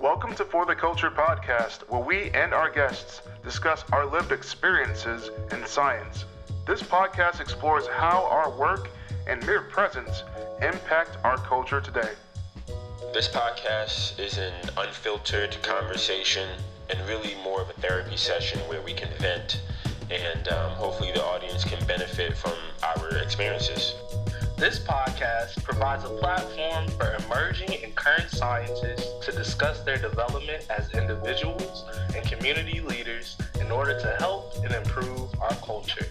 [0.00, 5.28] Welcome to For the Culture podcast, where we and our guests discuss our lived experiences
[5.50, 6.24] in science.
[6.68, 8.90] This podcast explores how our work
[9.26, 10.22] and mere presence
[10.62, 12.12] impact our culture today.
[13.12, 16.48] This podcast is an unfiltered conversation
[16.90, 19.60] and really more of a therapy session where we can vent
[20.12, 22.54] and um, hopefully the audience can benefit from
[22.84, 23.94] our experiences.
[24.58, 30.92] This podcast provides a platform for emerging and current scientists to discuss their development as
[30.94, 31.84] individuals
[32.16, 36.08] and community leaders in order to help and improve our culture.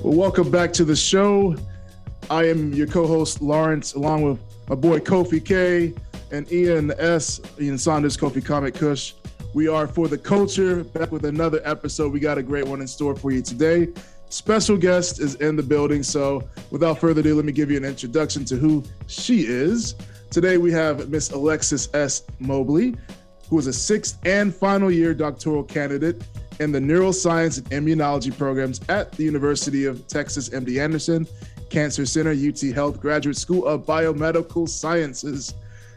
[0.00, 1.56] Well, welcome back to the show.
[2.30, 5.92] I am your co-host Lawrence, along with my boy Kofi K
[6.30, 7.40] and Ian S.
[7.60, 9.14] Ian Saunders, Kofi Comic Kush.
[9.54, 12.12] We are for the culture back with another episode.
[12.12, 13.88] We got a great one in store for you today.
[14.30, 16.02] Special guest is in the building.
[16.02, 19.94] So, without further ado, let me give you an introduction to who she is.
[20.30, 22.24] Today, we have Miss Alexis S.
[22.38, 22.94] Mobley,
[23.48, 26.22] who is a sixth and final year doctoral candidate
[26.60, 31.26] in the neuroscience and immunology programs at the University of Texas MD Anderson
[31.70, 35.54] Cancer Center, UT Health Graduate School of Biomedical Sciences.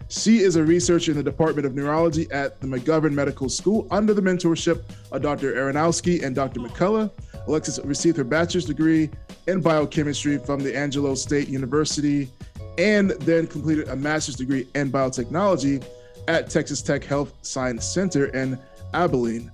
[0.10, 4.14] She is a researcher in the Department of Neurology at the McGovern Medical School under
[4.14, 5.54] the mentorship of Dr.
[5.54, 6.60] Aronowski and Dr.
[6.60, 7.10] McCullough.
[7.48, 9.10] Alexis received her bachelor's degree
[9.48, 12.30] in biochemistry from the Angelo State University
[12.78, 15.84] and then completed a master's degree in biotechnology
[16.28, 18.58] at Texas Tech Health Science Center in
[18.94, 19.52] Abilene.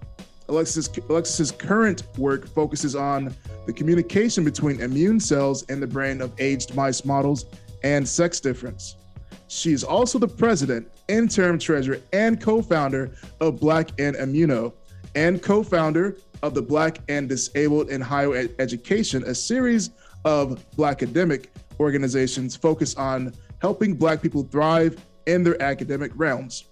[0.50, 3.34] Alexis, Alexis's current work focuses on
[3.66, 7.46] the communication between immune cells in the brain of aged mice models
[7.84, 8.96] and sex difference.
[9.48, 14.74] She is also the president, interim treasurer, and co-founder of Black In Immuno,
[15.16, 19.92] and co-founder of the Black and Disabled in Higher Education, a series
[20.26, 26.66] of Black academic organizations focused on helping Black people thrive in their academic realms.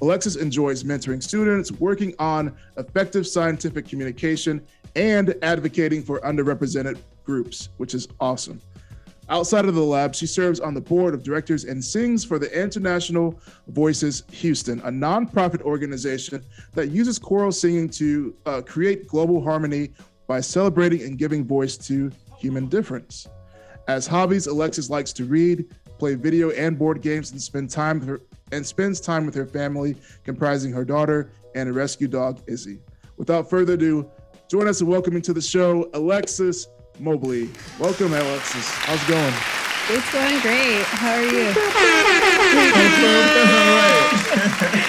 [0.00, 4.64] Alexis enjoys mentoring students, working on effective scientific communication,
[4.96, 8.60] and advocating for underrepresented groups, which is awesome.
[9.32, 12.52] Outside of the lab, she serves on the board of directors and sings for the
[12.52, 16.44] International Voices Houston, a nonprofit organization
[16.74, 19.88] that uses choral singing to uh, create global harmony
[20.26, 23.26] by celebrating and giving voice to human difference.
[23.88, 25.64] As hobbies, Alexis likes to read,
[25.98, 28.20] play video and board games, and spend time her,
[28.52, 32.80] and spends time with her family, comprising her daughter and a rescue dog, Izzy.
[33.16, 34.10] Without further ado,
[34.50, 36.66] join us in welcoming to the show Alexis
[36.98, 37.48] Mobley.
[37.78, 38.68] Welcome, Alexis.
[38.68, 39.34] How's it going?
[39.88, 40.82] It's going great.
[40.84, 41.52] How are you?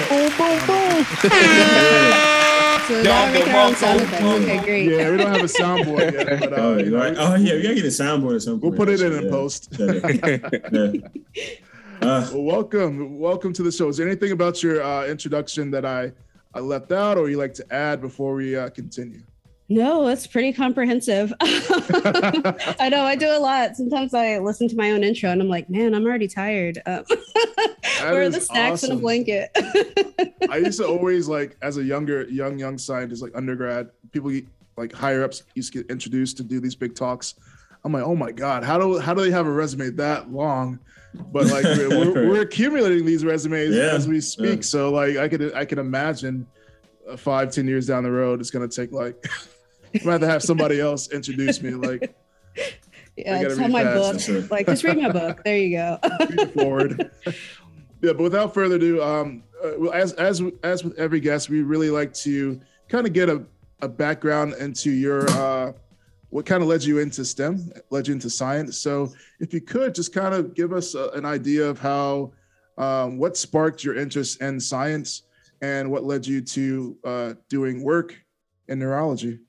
[0.09, 1.05] boom, boom, boom.
[2.87, 4.23] so now we're making our own sound effects.
[4.23, 4.85] Okay, great.
[4.91, 7.15] Yeah, we don't have a soundboard yet, but uh, Oh, you know, right.
[7.17, 8.69] oh yeah, we gotta get a soundboard or something.
[8.69, 9.29] we'll put it in in Yeah.
[9.29, 9.69] post.
[9.79, 11.57] Yeah.
[12.01, 13.87] Uh, Well, welcome, welcome to the show.
[13.87, 16.11] Is there anything about your uh, introduction that I,
[16.53, 19.21] I left out, or you like to add before we uh, continue?
[19.73, 21.33] No, it's pretty comprehensive.
[21.41, 23.75] I know I do a lot.
[23.75, 26.79] Sometimes I listen to my own intro and I'm like, man, I'm already tired.
[26.85, 27.03] Um,
[28.01, 29.49] where are the snacks and a blanket?
[30.47, 34.31] I used to always like, as a younger, young, young scientist, like undergrad, people
[34.77, 37.33] like higher ups used to get introduced to do these big talks.
[37.83, 40.79] I'm like, oh my god, how do how do they have a resume that long?
[41.15, 44.61] But like we're, we're, we're accumulating these resumes Yeah, as we speak, yeah.
[44.61, 46.47] so like I could I can imagine
[47.09, 49.27] uh, five ten years down the road, it's gonna take like
[49.93, 51.71] I'm gonna have somebody else introduce me.
[51.71, 52.15] Like
[53.15, 54.51] yeah, gotta it's read on my book.
[54.51, 55.43] Like, just read my book.
[55.43, 55.99] There you go.
[56.53, 57.11] forward.
[57.25, 61.89] yeah, but without further ado, um, uh, as as as with every guest, we really
[61.89, 62.59] like to
[62.89, 63.43] kind of get a,
[63.81, 65.73] a background into your uh,
[66.29, 68.79] what kind of led you into STEM, led you into science.
[68.79, 72.31] So, if you could just kind of give us a, an idea of how
[72.77, 75.23] um, what sparked your interest in science
[75.61, 78.15] and what led you to uh, doing work
[78.67, 79.39] in neurology.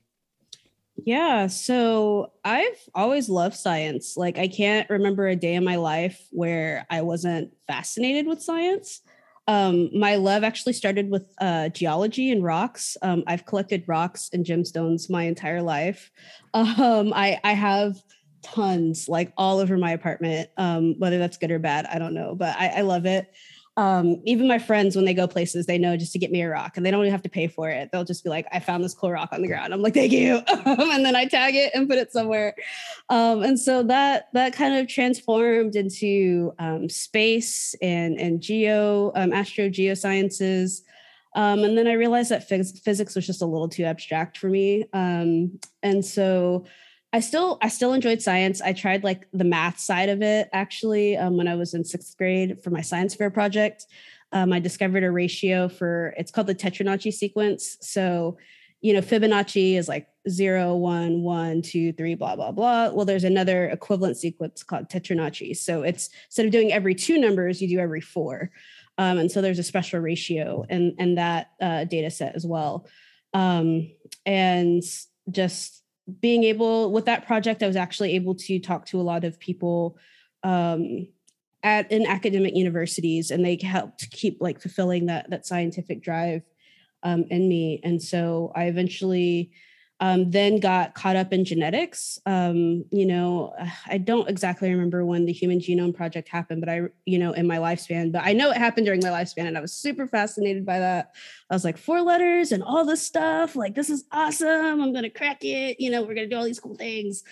[1.03, 4.15] Yeah, so I've always loved science.
[4.15, 9.01] Like I can't remember a day in my life where I wasn't fascinated with science.
[9.47, 12.97] Um, my love actually started with uh, geology and rocks.
[13.01, 16.11] Um, I've collected rocks and gemstones my entire life.
[16.55, 18.01] Um, I, I have
[18.41, 20.49] tons, like all over my apartment.
[20.55, 23.29] Um, whether that's good or bad, I don't know, but I, I love it.
[23.77, 26.49] Um, even my friends, when they go places, they know just to get me a
[26.49, 27.89] rock and they don't even have to pay for it.
[27.91, 29.73] They'll just be like, I found this cool rock on the ground.
[29.73, 30.41] I'm like, thank you.
[30.47, 32.55] and then I tag it and put it somewhere.
[33.09, 39.33] Um, and so that that kind of transformed into um, space and, and geo, um,
[39.33, 40.81] astro geosciences.
[41.35, 44.47] Um, and then I realized that phys- physics was just a little too abstract for
[44.47, 44.85] me.
[44.93, 46.65] Um, and so
[47.15, 48.59] I still I still enjoyed science.
[48.59, 52.17] I tried like the math side of it actually um, when I was in sixth
[52.17, 53.85] grade for my science fair project.
[54.33, 57.77] Um, I discovered a ratio for it's called the Tetranacci sequence.
[57.79, 58.37] So,
[58.81, 62.89] you know, Fibonacci is like zero, one, one, two, three, blah, blah, blah.
[62.89, 65.55] Well, there's another equivalent sequence called Tetranacci.
[65.55, 68.51] So it's instead of doing every two numbers, you do every four.
[68.97, 72.89] Um, and so there's a special ratio in, in that uh, data set as well.
[73.33, 73.89] Um,
[74.25, 74.83] and
[75.31, 75.81] just
[76.21, 79.39] being able with that project, I was actually able to talk to a lot of
[79.39, 79.97] people
[80.43, 81.07] um,
[81.63, 86.43] at in academic universities, and they helped keep like fulfilling that that scientific drive
[87.03, 87.79] um, in me.
[87.83, 89.51] And so I eventually
[90.01, 92.19] um, then got caught up in genetics.
[92.25, 93.53] Um, you know,
[93.87, 97.47] I don't exactly remember when the Human Genome Project happened, but I, you know, in
[97.47, 100.65] my lifespan, but I know it happened during my lifespan and I was super fascinated
[100.65, 101.11] by that.
[101.49, 103.55] I was like, four letters and all this stuff.
[103.55, 104.81] Like, this is awesome.
[104.81, 105.79] I'm going to crack it.
[105.79, 107.23] You know, we're going to do all these cool things.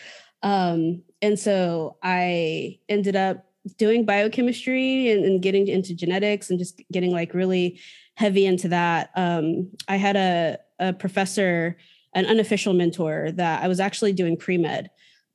[0.42, 3.46] Um, and so I ended up
[3.78, 7.80] doing biochemistry and, and getting into genetics and just getting like really
[8.16, 9.10] heavy into that.
[9.16, 11.78] Um, I had a, a professor
[12.16, 14.90] an unofficial mentor that I was actually doing pre med.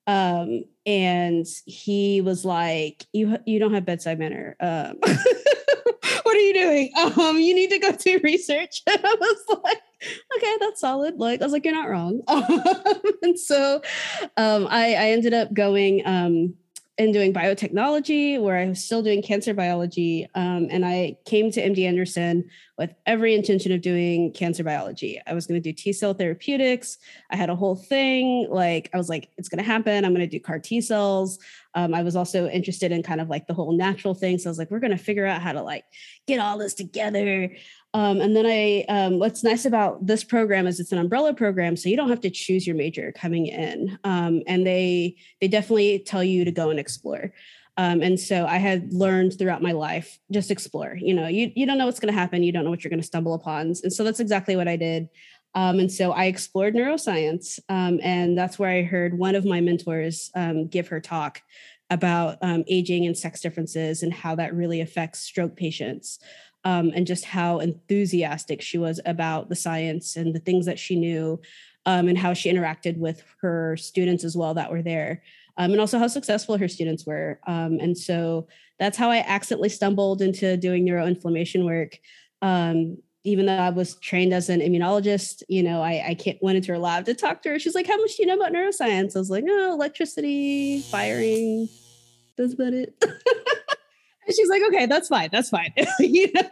[0.07, 4.57] Um, and he was like, "You you don't have bedside manner.
[4.59, 4.97] Um,
[6.23, 6.91] what are you doing?
[6.97, 9.81] Um, you need to go do research." And I was like,
[10.37, 12.23] "Okay, that's solid." Like I was like, "You're not wrong."
[13.23, 13.83] and so
[14.39, 16.55] um, I, I ended up going um,
[16.99, 20.27] and doing biotechnology, where I was still doing cancer biology.
[20.35, 25.21] Um, and I came to MD Anderson with every intention of doing cancer biology.
[25.27, 26.99] I was going to do T cell therapeutics.
[27.31, 28.49] I had a whole thing.
[28.51, 30.05] Like, I was like, it's going to happen.
[30.05, 31.39] I'm going to do CAR T cells.
[31.75, 34.39] Um, I was also interested in kind of like the whole natural thing.
[34.39, 35.85] So I was like, we're going to figure out how to like
[36.27, 37.53] get all this together.
[37.95, 41.75] Um, and then I, um, what's nice about this program is it's an umbrella program,
[41.77, 43.99] so you don't have to choose your major coming in.
[44.05, 47.33] Um, and they they definitely tell you to go and explore.
[47.79, 50.99] Um, and so I had learned throughout my life, just explore.
[51.01, 52.91] You know, you you don't know what's going to happen, you don't know what you're
[52.91, 55.09] going to stumble upon, and so that's exactly what I did.
[55.55, 59.63] Um, and so I explored neuroscience, um, and that's where I heard one of my
[59.63, 60.31] mentors
[60.69, 61.41] give her talk
[61.91, 62.37] about
[62.69, 66.19] aging and sex differences and how that really affects stroke patients
[66.65, 70.97] um, and just how enthusiastic she was about the science and the things that she
[70.97, 71.41] knew
[71.87, 75.23] um, and how she interacted with her students as well that were there
[75.57, 78.47] um, and also how successful her students were um, and so
[78.79, 81.99] that's how i accidentally stumbled into doing neuroinflammation work
[82.43, 86.57] um, even though I was trained as an immunologist, you know, I, I can't went
[86.57, 87.59] into her lab to talk to her.
[87.59, 91.69] She's like, "How much do you know about neuroscience?" I was like, "Oh, electricity, firing.
[92.37, 93.05] That's about it."
[94.29, 95.31] And she's like, okay, that's fine.
[95.33, 95.73] That's fine.
[95.99, 96.51] you know,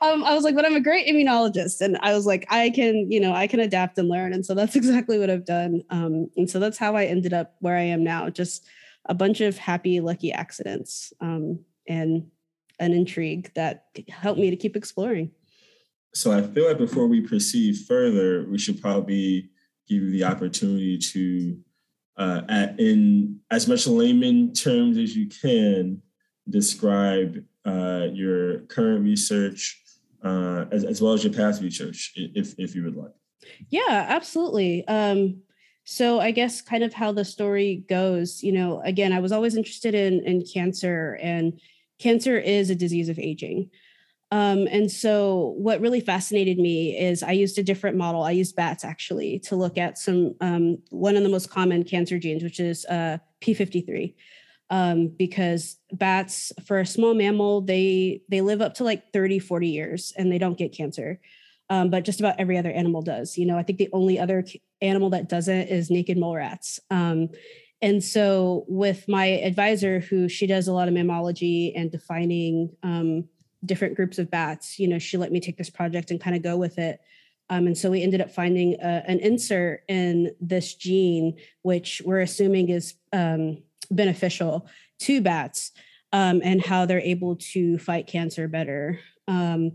[0.00, 1.80] um, I was like, but I'm a great immunologist.
[1.80, 4.32] And I was like, I can, you know, I can adapt and learn.
[4.32, 5.82] And so that's exactly what I've done.
[5.90, 8.30] Um, and so that's how I ended up where I am now.
[8.30, 8.68] Just
[9.06, 11.58] a bunch of happy, lucky accidents um,
[11.88, 12.28] and
[12.78, 15.32] an intrigue that helped me to keep exploring.
[16.14, 19.50] So I feel like before we proceed further, we should probably
[19.88, 21.58] give you the opportunity to,
[22.16, 22.42] uh,
[22.78, 26.00] in as much layman terms as you can,
[26.48, 29.80] describe uh, your current research
[30.24, 33.12] uh, as, as well as your past research, if, if you would like.
[33.70, 34.86] Yeah, absolutely.
[34.86, 35.42] Um,
[35.84, 39.56] so I guess kind of how the story goes, you know, again, I was always
[39.56, 41.60] interested in, in cancer and
[41.98, 43.70] cancer is a disease of aging.
[44.30, 48.22] Um, and so what really fascinated me is I used a different model.
[48.22, 52.18] I used bats actually to look at some, um, one of the most common cancer
[52.18, 54.14] genes, which is uh, P53
[54.72, 59.68] um, because bats for a small mammal they they live up to like 30 40
[59.68, 61.20] years and they don't get cancer.
[61.70, 63.58] Um, but just about every other animal does you know?
[63.58, 64.44] I think the only other
[64.80, 66.80] animal that doesn't is naked mole rats.
[66.90, 67.28] Um,
[67.82, 73.24] and so with my advisor who she does a lot of mammalogy and defining um,
[73.64, 76.42] different groups of bats you know she let me take this project and kind of
[76.42, 76.98] go with it.
[77.50, 82.20] Um, and so we ended up finding uh, an insert in this gene which we're
[82.20, 83.58] assuming is um,
[83.90, 84.68] beneficial
[85.00, 85.72] to bats
[86.12, 89.00] um, and how they're able to fight cancer better.
[89.28, 89.72] Um,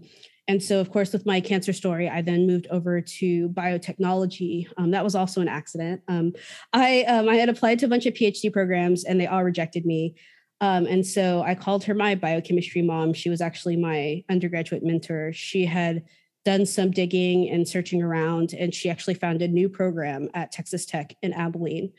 [0.47, 4.67] and so, of course, with my cancer story, I then moved over to biotechnology.
[4.77, 6.01] Um, that was also an accident.
[6.07, 6.33] Um,
[6.71, 9.85] I um, I had applied to a bunch of PhD programs, and they all rejected
[9.85, 10.15] me.
[10.61, 13.13] Um, and so I called her my biochemistry mom.
[13.13, 15.31] She was actually my undergraduate mentor.
[15.33, 16.03] She had
[16.45, 20.85] done some digging and searching around, and she actually found a new program at Texas
[20.85, 21.91] Tech in Abilene.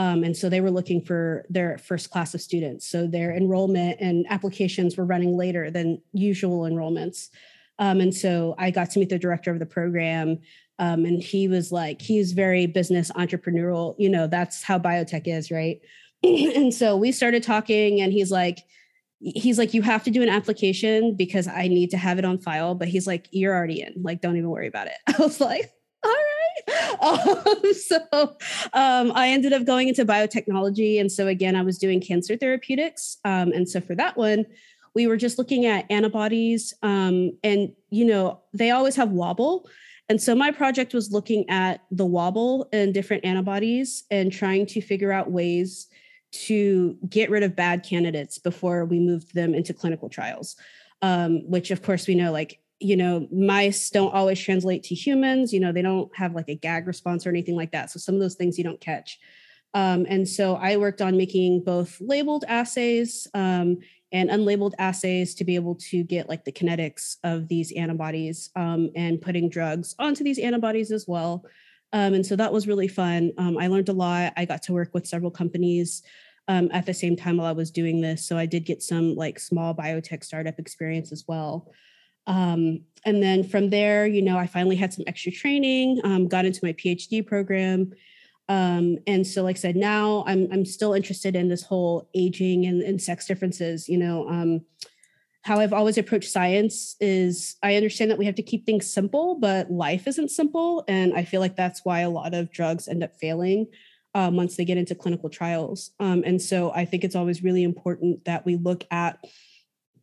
[0.00, 2.88] Um, and so they were looking for their first class of students.
[2.88, 7.28] So their enrollment and applications were running later than usual enrollments.
[7.78, 10.38] Um, and so I got to meet the director of the program.
[10.78, 13.94] Um, and he was like, he's very business entrepreneurial.
[13.98, 15.82] You know, that's how biotech is, right?
[16.22, 18.60] and so we started talking, and he's like,
[19.18, 22.38] he's like, you have to do an application because I need to have it on
[22.38, 22.74] file.
[22.74, 24.02] But he's like, you're already in.
[24.02, 24.96] Like, don't even worry about it.
[25.06, 25.70] I was like,
[26.02, 26.29] all right.
[27.00, 28.36] Um, so
[28.74, 31.00] um, I ended up going into biotechnology.
[31.00, 33.16] And so again, I was doing cancer therapeutics.
[33.24, 34.44] Um, and so for that one,
[34.94, 36.74] we were just looking at antibodies.
[36.82, 39.68] Um, and, you know, they always have wobble.
[40.10, 44.80] And so my project was looking at the wobble and different antibodies and trying to
[44.80, 45.86] figure out ways
[46.32, 50.56] to get rid of bad candidates before we moved them into clinical trials.
[51.02, 55.52] Um, which of course we know like you know mice don't always translate to humans
[55.52, 58.14] you know they don't have like a gag response or anything like that so some
[58.14, 59.18] of those things you don't catch
[59.74, 63.78] um, and so i worked on making both labeled assays um,
[64.12, 68.90] and unlabeled assays to be able to get like the kinetics of these antibodies um,
[68.96, 71.44] and putting drugs onto these antibodies as well.
[71.92, 73.32] Um, and so that was really fun.
[73.38, 74.32] Um, I learned a lot.
[74.36, 76.02] I got to work with several companies
[76.48, 78.26] um, at the same time while I was doing this.
[78.26, 81.70] So I did get some like small biotech startup experience as well.
[82.26, 86.44] Um, and then from there, you know, I finally had some extra training, um, got
[86.44, 87.92] into my PhD program,
[88.50, 92.66] um, and so, like I said, now I'm I'm still interested in this whole aging
[92.66, 93.88] and, and sex differences.
[93.88, 94.62] You know, um,
[95.42, 99.36] how I've always approached science is I understand that we have to keep things simple,
[99.36, 103.04] but life isn't simple, and I feel like that's why a lot of drugs end
[103.04, 103.68] up failing
[104.16, 105.92] um, once they get into clinical trials.
[106.00, 109.24] Um, and so, I think it's always really important that we look at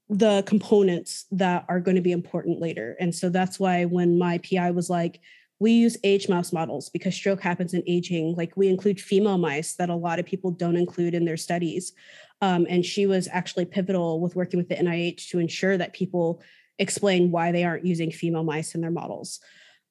[0.10, 2.96] the components that are going to be important later.
[3.00, 5.20] And so that's why when my PI was like,
[5.60, 8.36] we use age mouse models because stroke happens in aging.
[8.36, 11.94] Like we include female mice that a lot of people don't include in their studies.
[12.42, 16.42] Um, and she was actually pivotal with working with the NIH to ensure that people
[16.80, 19.40] explain why they aren't using female mice in their models.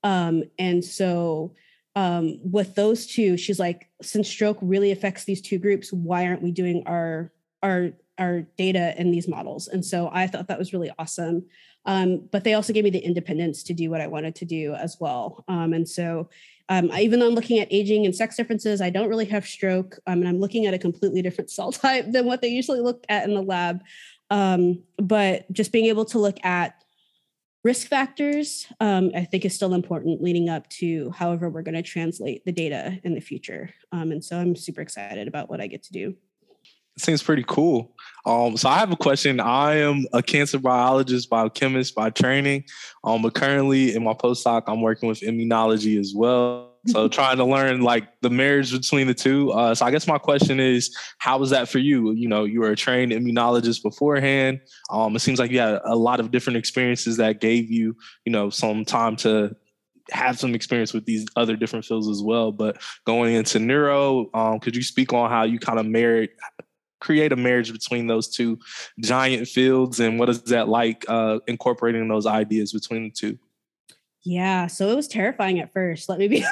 [0.05, 1.55] Um, and so
[1.97, 6.43] um, with those two, she's like, since stroke really affects these two groups, why aren't
[6.43, 7.33] we doing our
[7.63, 9.69] our our data in these models?
[9.69, 11.47] And so I thought that was really awesome.
[11.87, 14.75] Um, but they also gave me the independence to do what I wanted to do
[14.75, 15.45] as well.
[15.49, 16.29] Um, and so,
[16.69, 19.47] um, I, even though I'm looking at aging and sex differences, I don't really have
[19.47, 22.81] stroke, um, and I'm looking at a completely different cell type than what they usually
[22.81, 23.83] look at in the lab.
[24.31, 26.83] Um, but just being able to look at
[27.63, 31.83] risk factors, um, I think is still important leading up to however we're going to
[31.83, 33.71] translate the data in the future.
[33.93, 36.17] and so I'm super excited about what I get to do
[36.99, 37.93] seems pretty cool.
[38.27, 39.39] Um, so I have a question.
[39.39, 42.65] I am a cancer biologist, biochemist by training.
[43.05, 46.73] Um, but currently in my postdoc, I'm working with immunology as well.
[46.89, 49.53] So trying to learn like the marriage between the two.
[49.53, 52.13] Uh, so I guess my question is, how was that for you?
[52.13, 54.61] You know, you were a trained immunologist beforehand.
[54.91, 58.33] Um, it seems like you had a lot of different experiences that gave you, you
[58.33, 59.55] know, some time to
[60.11, 62.51] have some experience with these other different fields as well.
[62.51, 66.31] But going into neuro, um, could you speak on how you kind of married
[67.07, 68.59] create a marriage between those two
[69.01, 70.01] giant fields?
[70.01, 73.39] And what is that like uh, incorporating those ideas between the two?
[74.25, 76.45] Yeah so it was terrifying at first let me be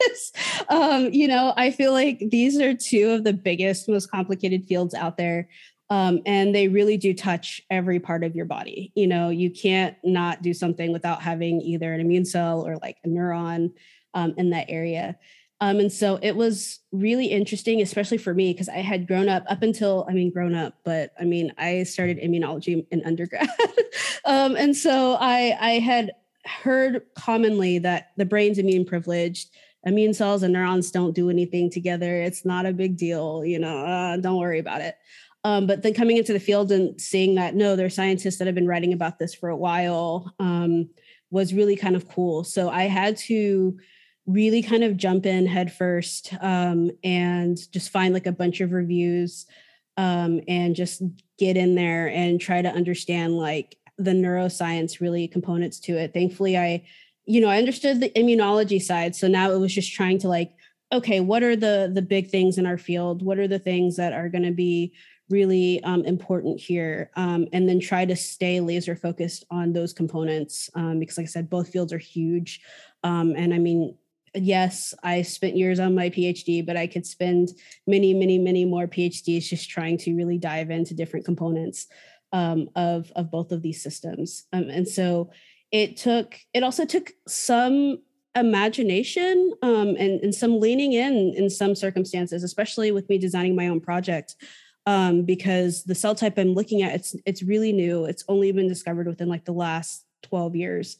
[0.70, 4.94] um, you know i feel like these are two of the biggest most complicated fields
[4.94, 5.46] out there
[5.90, 8.92] um, and they really do touch every part of your body.
[8.94, 12.96] You know you can't not do something without having either an immune cell or like
[13.04, 13.72] a neuron
[14.14, 15.18] um, in that area
[15.62, 19.44] um, and so it was really interesting, especially for me, because I had grown up
[19.48, 23.48] up until, I mean, grown up, but I mean, I started immunology in undergrad.
[24.24, 26.14] um, and so I, I had
[26.46, 29.50] heard commonly that the brain's immune privileged,
[29.84, 32.20] immune cells and neurons don't do anything together.
[32.20, 34.96] It's not a big deal, you know, uh, don't worry about it.
[35.44, 38.48] Um, but then coming into the field and seeing that, no, there are scientists that
[38.48, 40.90] have been writing about this for a while um,
[41.30, 42.42] was really kind of cool.
[42.42, 43.78] So I had to,
[44.26, 49.46] really kind of jump in headfirst um, and just find like a bunch of reviews
[49.96, 51.02] um, and just
[51.38, 56.14] get in there and try to understand like the neuroscience really components to it.
[56.14, 56.84] Thankfully, I,
[57.26, 59.14] you know, I understood the immunology side.
[59.14, 60.52] So now it was just trying to like,
[60.92, 63.22] okay, what are the the big things in our field?
[63.22, 64.92] What are the things that are going to be
[65.30, 70.68] really um, important here um, and then try to stay laser focused on those components
[70.74, 72.60] um, because like i said both fields are huge
[73.02, 73.96] um, and i mean
[74.34, 77.50] yes, I spent years on my PhD, but I could spend
[77.86, 81.86] many, many, many more PhDs just trying to really dive into different components
[82.32, 84.44] um, of of both of these systems.
[84.52, 85.30] Um, and so
[85.70, 87.98] it took it also took some
[88.34, 93.68] imagination um, and, and some leaning in in some circumstances, especially with me designing my
[93.68, 94.36] own project.
[94.84, 98.04] Um, because the cell type I'm looking at, it's it's really new.
[98.04, 100.96] It's only been discovered within like the last 12 years.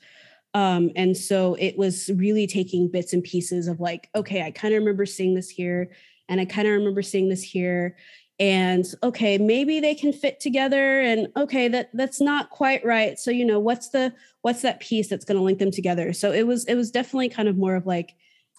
[0.54, 4.75] Um, and so it was really taking bits and pieces of like, okay, I kind
[4.75, 5.90] of remember seeing this here,
[6.28, 7.97] and I kind of remember seeing this here.
[8.38, 11.00] And okay, maybe they can fit together.
[11.00, 13.18] And okay, that that's not quite right.
[13.18, 16.12] So, you know, what's the what's that piece that's going to link them together?
[16.12, 18.14] So it was it was definitely kind of more of like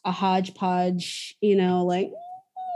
[0.05, 2.11] a hodgepodge, you know, like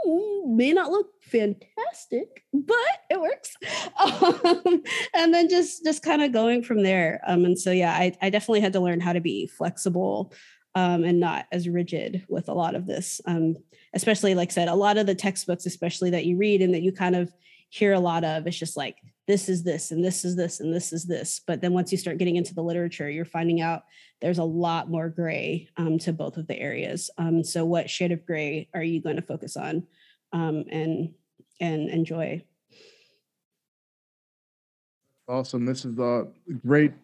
[0.04, 2.76] may not look fantastic, but
[3.10, 3.56] it works.
[4.00, 7.20] Um, and then just just kind of going from there.
[7.26, 10.32] Um, and so yeah, I, I definitely had to learn how to be flexible
[10.76, 13.20] um, and not as rigid with a lot of this.
[13.26, 13.56] Um,
[13.94, 16.82] especially like I said, a lot of the textbooks, especially that you read and that
[16.82, 17.32] you kind of
[17.70, 18.96] hear a lot of, it's just like
[19.28, 21.42] this is this and this is this and this is this.
[21.46, 23.82] But then once you start getting into the literature, you're finding out
[24.22, 27.10] there's a lot more gray um, to both of the areas.
[27.18, 29.86] Um, so what shade of gray are you going to focus on
[30.32, 31.12] um, and
[31.60, 32.42] and enjoy?
[35.28, 35.66] Awesome.
[35.66, 36.24] This is uh,
[36.66, 36.94] great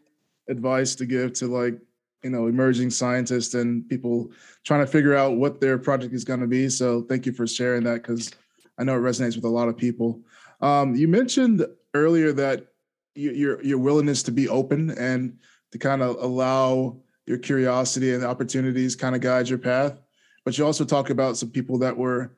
[0.48, 1.78] advice to give to like
[2.22, 4.30] you know emerging scientists and people
[4.64, 6.70] trying to figure out what their project is going to be.
[6.70, 8.30] So thank you for sharing that because
[8.78, 10.22] I know it resonates with a lot of people.
[10.62, 12.66] Um, you mentioned earlier that
[13.14, 15.38] your your willingness to be open and
[15.72, 16.96] to kind of allow
[17.26, 19.98] your curiosity and opportunities kind of guide your path.
[20.44, 22.36] But you also talk about some people that were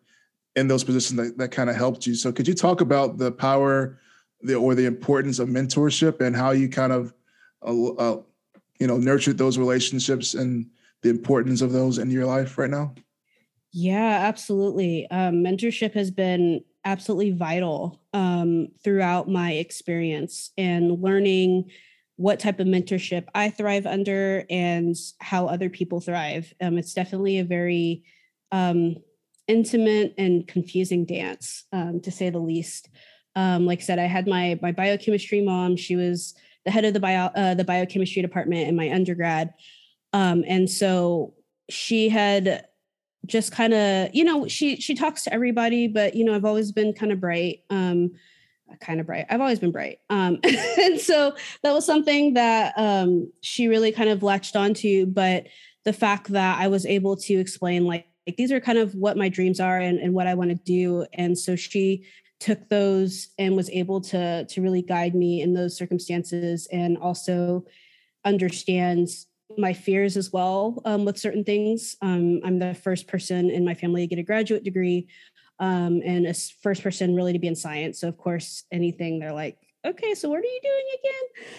[0.54, 2.14] in those positions that, that kind of helped you.
[2.14, 3.98] So could you talk about the power
[4.42, 7.12] the, or the importance of mentorship and how you kind of
[7.66, 8.22] uh, uh,
[8.78, 10.66] you know nurtured those relationships and
[11.02, 12.94] the importance of those in your life right now?
[13.72, 15.06] Yeah, absolutely.
[15.10, 21.68] Um, mentorship has been absolutely vital um, throughout my experience and learning
[22.14, 26.54] what type of mentorship I thrive under and how other people thrive.
[26.62, 28.04] Um, it's definitely a very
[28.52, 28.96] um,
[29.48, 32.88] intimate and confusing dance, um, to say the least.
[33.34, 35.76] Um, like I said, I had my my biochemistry mom.
[35.76, 39.52] She was the head of the bio uh, the biochemistry department in my undergrad,
[40.14, 41.34] um, and so
[41.68, 42.66] she had
[43.26, 46.72] just kind of you know she she talks to everybody, but you know I've always
[46.72, 47.62] been kind of bright.
[47.70, 48.12] Um,
[48.80, 49.26] kind of bright.
[49.30, 50.00] I've always been bright.
[50.10, 55.06] Um, and so that was something that um, she really kind of latched onto.
[55.06, 55.46] But
[55.84, 59.16] the fact that I was able to explain, like, like these are kind of what
[59.16, 61.06] my dreams are and, and what I want to do.
[61.12, 62.04] And so she
[62.40, 67.64] took those and was able to to really guide me in those circumstances and also
[68.24, 71.96] understands my fears as well um, with certain things.
[72.02, 75.08] Um, I'm the first person in my family to get a graduate degree
[75.58, 78.00] um, and a first person really to be in science.
[78.00, 81.12] So of course, anything they're like, okay, so what are you doing again?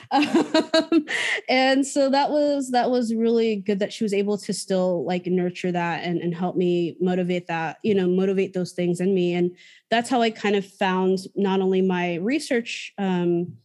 [0.80, 1.06] Um,
[1.50, 5.26] and so that was that was really good that she was able to still like
[5.26, 9.34] nurture that and, and help me motivate that, you know, motivate those things in me.
[9.34, 9.56] And
[9.90, 13.58] that's how I kind of found not only my research um,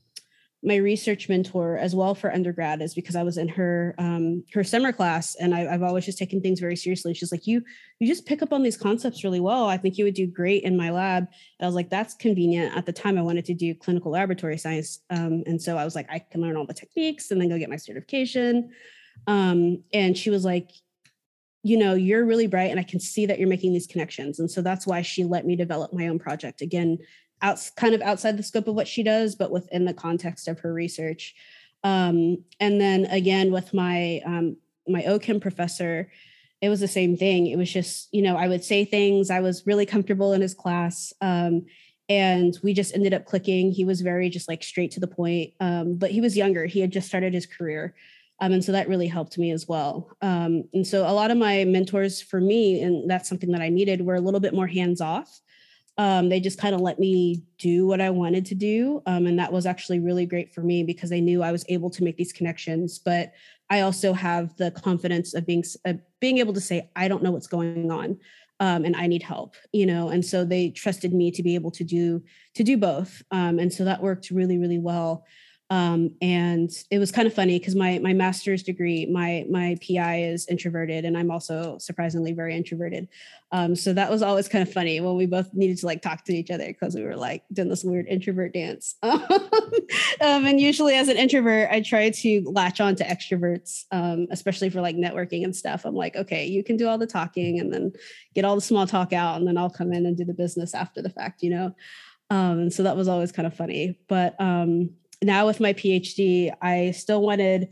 [0.65, 4.63] my research mentor as well for undergrad is because I was in her um, her
[4.63, 7.15] summer class and I, have always just taken things very seriously.
[7.15, 7.65] She's like, you
[7.99, 9.67] you just pick up on these concepts really well.
[9.67, 11.25] I think you would do great in my lab.
[11.25, 12.77] And I was like, that's convenient.
[12.77, 15.97] At the time, I wanted to do clinical laboratory science, um, and so I was
[15.97, 18.71] like, I can learn all the techniques and then go get my certification.
[19.27, 20.71] Um, and she was like,
[21.65, 24.39] you know, you're really bright, and I can see that you're making these connections.
[24.39, 26.61] And so that's why she let me develop my own project.
[26.61, 26.99] Again,
[27.43, 30.61] out kind of outside the scope of what she does, but within the context of
[30.61, 31.35] her research.
[31.85, 34.57] Um, and then again with my um,
[34.89, 36.11] my OChem professor,
[36.61, 37.49] it was the same thing.
[37.49, 39.31] It was just you know I would say things.
[39.31, 41.13] I was really comfortable in his class.
[41.21, 41.67] Um,
[42.09, 43.73] and we just ended up clicking.
[43.73, 46.67] He was very just like straight to the point, um, but he was younger.
[46.67, 47.95] He had just started his career.
[48.41, 50.11] Um, and so that really helped me as well.
[50.21, 53.69] Um, and so a lot of my mentors for me, and that's something that I
[53.69, 55.41] needed, were a little bit more hands off
[55.99, 59.03] um, they just kind of let me do what I wanted to do.
[59.07, 61.91] Um, and that was actually really great for me because they knew I was able
[61.91, 62.99] to make these connections.
[62.99, 63.33] But
[63.69, 65.65] I also have the confidence of being
[66.21, 68.19] being able to say, I don't know what's going on.
[68.61, 71.73] Um, and I need help, you know, and so they trusted me to be able
[71.73, 72.23] to do
[72.55, 75.25] to do both, um, and so that worked really, really well.
[75.73, 80.25] Um, and it was kind of funny because my my master's degree, my my PI
[80.25, 83.09] is introverted, and I'm also surprisingly very introverted.
[83.53, 86.25] Um, so that was always kind of funny when we both needed to like talk
[86.25, 88.97] to each other because we were like doing this weird introvert dance.
[89.03, 89.25] um,
[90.21, 94.83] and usually, as an introvert, I try to latch on to extroverts, um, especially for
[94.83, 95.87] like networking and stuff.
[95.87, 97.95] I'm like, okay, you can do all the talking and then
[98.35, 100.75] get all the small talk out, and then I'll come in and do the business
[100.75, 101.75] after the fact, you know.
[102.29, 104.91] Um, so that was always kind of funny, but um,
[105.23, 107.69] now with my PhD, I still wanted.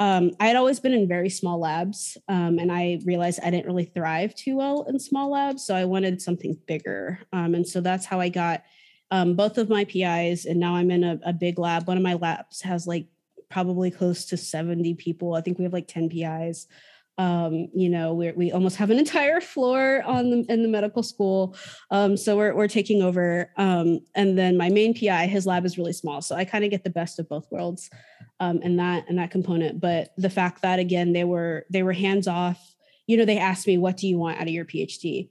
[0.00, 3.66] Um, I had always been in very small labs, um, and I realized I didn't
[3.66, 5.64] really thrive too well in small labs.
[5.64, 8.64] So I wanted something bigger, um, and so that's how I got
[9.12, 10.46] um, both of my PIs.
[10.46, 11.86] And now I'm in a, a big lab.
[11.86, 13.06] One of my labs has like
[13.50, 15.34] probably close to 70 people.
[15.34, 16.66] I think we have like 10 PIs.
[17.18, 21.02] Um, you know, we we almost have an entire floor on the, in the medical
[21.02, 21.56] school.
[21.90, 23.50] Um, so we're we're taking over.
[23.56, 26.70] Um, and then my main PI, his lab is really small, so I kind of
[26.70, 27.90] get the best of both worlds,
[28.40, 29.80] um, and that and that component.
[29.80, 32.74] But the fact that again they were they were hands off.
[33.06, 35.28] You know, they asked me, "What do you want out of your PhD?"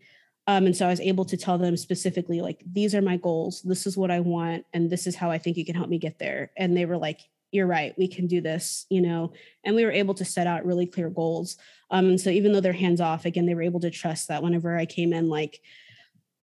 [0.48, 3.62] Um, and so I was able to tell them specifically, like, these are my goals.
[3.62, 4.66] This is what I want.
[4.74, 6.52] And this is how I think you can help me get there.
[6.58, 9.34] And they were like, you're right, we can do this, you know.
[9.64, 11.58] And we were able to set out really clear goals.
[11.90, 14.42] Um, and so even though they're hands off, again, they were able to trust that
[14.42, 15.62] whenever I came in, like,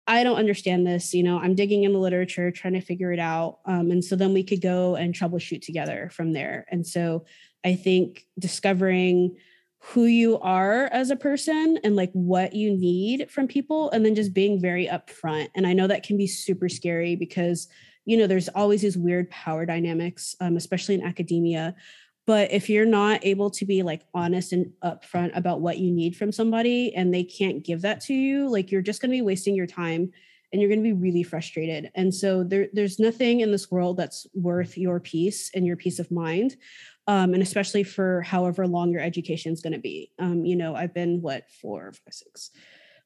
[0.07, 3.19] I don't understand this, you know, I'm digging in the literature, trying to figure it
[3.19, 3.59] out.
[3.67, 6.67] Um, and so then we could go and troubleshoot together from there.
[6.71, 7.27] And so
[7.65, 9.37] I think discovering
[9.81, 14.15] who you are as a person and like what you need from people and then
[14.15, 17.69] just being very upfront and i know that can be super scary because
[18.09, 21.75] you know there's always these weird power dynamics um, especially in academia
[22.27, 26.17] but if you're not able to be like honest and upfront about what you need
[26.17, 29.23] from somebody and they can't give that to you like you're just going to be
[29.23, 30.11] wasting your time
[30.51, 33.99] and you're going to be really frustrated and so there, there's nothing in this world
[33.99, 36.57] that's worth your peace and your peace of mind
[37.09, 40.13] um, and especially for however long your education is going to be.
[40.19, 42.51] Um, you know, I've been what four, five, six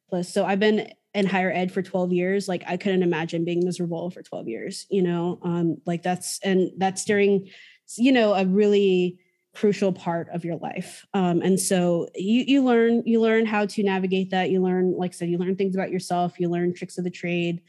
[0.09, 0.29] plus.
[0.29, 2.49] So I've been in higher ed for 12 years.
[2.49, 6.71] Like I couldn't imagine being miserable for 12 years, you know, um, like that's, and
[6.79, 7.49] that's during,
[7.97, 9.19] you know, a really
[9.55, 11.05] crucial part of your life.
[11.13, 14.51] Um, and so you, you learn, you learn how to navigate that.
[14.51, 17.11] You learn, like I said, you learn things about yourself, you learn tricks of the
[17.11, 17.61] trade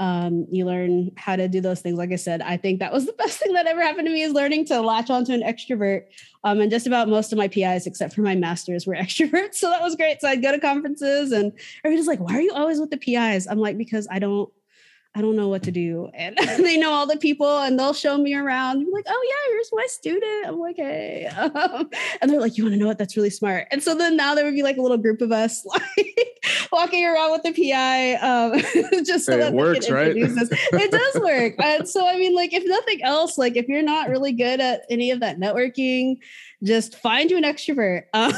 [0.00, 1.96] um, you learn how to do those things.
[1.96, 4.22] Like I said, I think that was the best thing that ever happened to me
[4.22, 6.04] is learning to latch onto an extrovert.
[6.44, 9.54] Um, and just about most of my PIs, except for my masters, were extroverts.
[9.54, 10.20] So that was great.
[10.20, 11.52] So I'd go to conferences and
[11.84, 13.46] everybody's like, why are you always with the PIs?
[13.46, 14.52] I'm like, because I don't
[15.14, 16.10] I don't know what to do.
[16.14, 18.80] And they know all the people and they'll show me around.
[18.80, 20.46] I'm like, oh, yeah, here's my student.
[20.46, 21.30] I'm like, hey.
[21.52, 22.98] Um, and they're like, you want to know what?
[22.98, 23.68] That's really smart.
[23.70, 25.64] And so then now there would be like a little group of us
[25.96, 28.58] like walking around with the PI um,
[29.04, 30.16] just so hey, that it works, right?
[30.16, 30.48] Us.
[30.50, 31.54] It does work.
[31.58, 34.82] and so, I mean, like, if nothing else, like, if you're not really good at
[34.88, 36.18] any of that networking,
[36.62, 38.04] just find you an extrovert.
[38.14, 38.32] Um,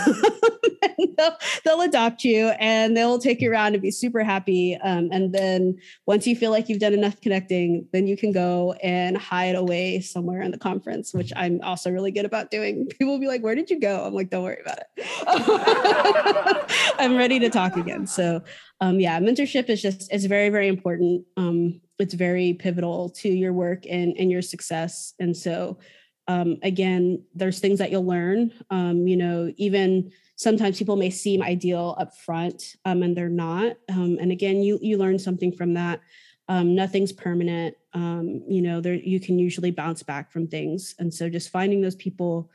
[1.16, 4.76] they'll, they'll, adopt you and they'll take you around and be super happy.
[4.76, 8.72] Um, and then once you feel like you've done enough connecting, then you can go
[8.82, 12.86] and hide away somewhere in the conference, which I'm also really good about doing.
[12.98, 14.04] People will be like, Where did you go?
[14.04, 16.94] I'm like, Don't worry about it.
[16.98, 18.06] I'm ready to talk again.
[18.06, 18.42] So,
[18.80, 21.24] um, yeah, mentorship is just, it's very, very important.
[21.36, 25.14] Um, it's very pivotal to your work and, and your success.
[25.18, 25.78] And so,
[26.26, 28.52] um, again, there's things that you'll learn.
[28.70, 33.76] Um, you know, even sometimes people may seem ideal up front um, and they're not.
[33.90, 36.00] Um, and again, you you learn something from that.
[36.48, 37.76] Um, nothing's permanent.
[37.92, 40.94] Um, you know, there you can usually bounce back from things.
[40.98, 42.50] And so just finding those people,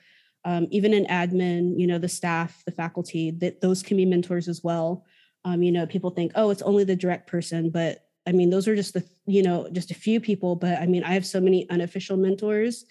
[0.72, 4.64] even in admin, you know, the staff, the faculty, that those can be mentors as
[4.64, 5.06] well.
[5.46, 8.76] you know, people think, oh, it's only the direct person, but I mean, those are
[8.76, 10.56] just the, you know, just a few people.
[10.56, 12.86] But I mean, I have so many unofficial mentors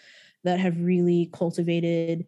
[0.44, 2.26] that have really cultivated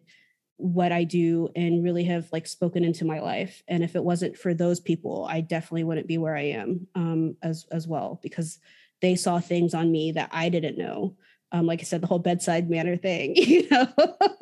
[0.57, 3.63] what I do and really have like spoken into my life.
[3.67, 7.35] And if it wasn't for those people, I definitely wouldn't be where I am um,
[7.41, 8.59] as as well because
[9.01, 11.15] they saw things on me that I didn't know.
[11.51, 13.87] Um, like I said, the whole bedside manner thing, you know,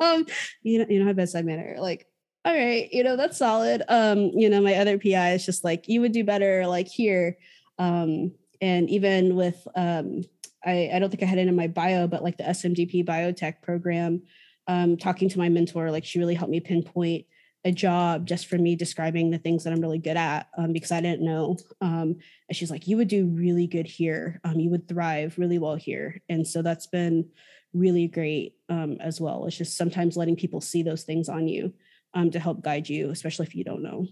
[0.00, 0.26] um,
[0.62, 2.06] you know, you know, bedside manner, like,
[2.44, 3.82] all right, you know, that's solid.
[3.88, 7.36] Um, you know, my other PI is just like, you would do better, like here.
[7.78, 10.22] Um, and even with um,
[10.64, 13.62] I, I don't think I had it in my bio, but like the SMDP biotech
[13.62, 14.22] program,
[14.66, 17.26] um, talking to my mentor, like she really helped me pinpoint
[17.64, 20.92] a job just for me describing the things that I'm really good at um, because
[20.92, 21.58] I didn't know.
[21.80, 22.16] Um,
[22.48, 24.40] and she's like, you would do really good here.
[24.44, 26.22] Um, you would thrive really well here.
[26.28, 27.28] And so that's been
[27.74, 29.46] really great um, as well.
[29.46, 31.74] It's just sometimes letting people see those things on you
[32.14, 34.06] um, to help guide you, especially if you don't know.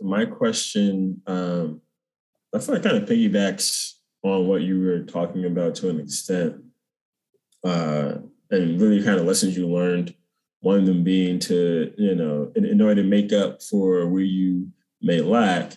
[0.00, 1.80] My question, um,
[2.54, 3.95] I feel like kind of piggybacks
[4.26, 6.56] on what you were talking about to an extent,
[7.64, 8.14] uh,
[8.50, 10.14] and really kind of lessons you learned.
[10.60, 14.22] One of them being to, you know, in, in order to make up for where
[14.22, 14.68] you
[15.00, 15.76] may lack,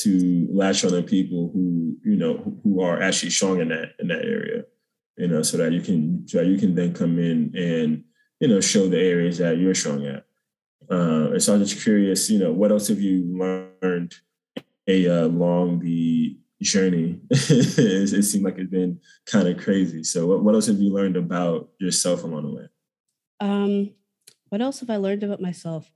[0.00, 4.08] to latch on to people who, you know, who, are actually strong in that in
[4.08, 4.64] that area,
[5.16, 8.04] you know, so that you can so that you can then come in and
[8.40, 10.24] you know show the areas that you're strong at.
[10.90, 14.14] Uh, and so I'm just curious, you know, what else have you learned
[14.86, 17.20] a, uh, along the journey.
[17.30, 20.04] it, seemed like it's been kind of crazy.
[20.04, 22.68] So, what, what else have you learned about yourself along the way?
[23.40, 23.90] Um,
[24.48, 25.90] what else have I learned about myself?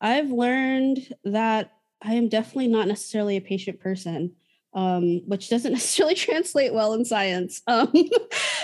[0.00, 4.34] I've learned that I am definitely not necessarily a patient person.
[4.74, 7.90] um, which doesn't necessarily translate well in science um,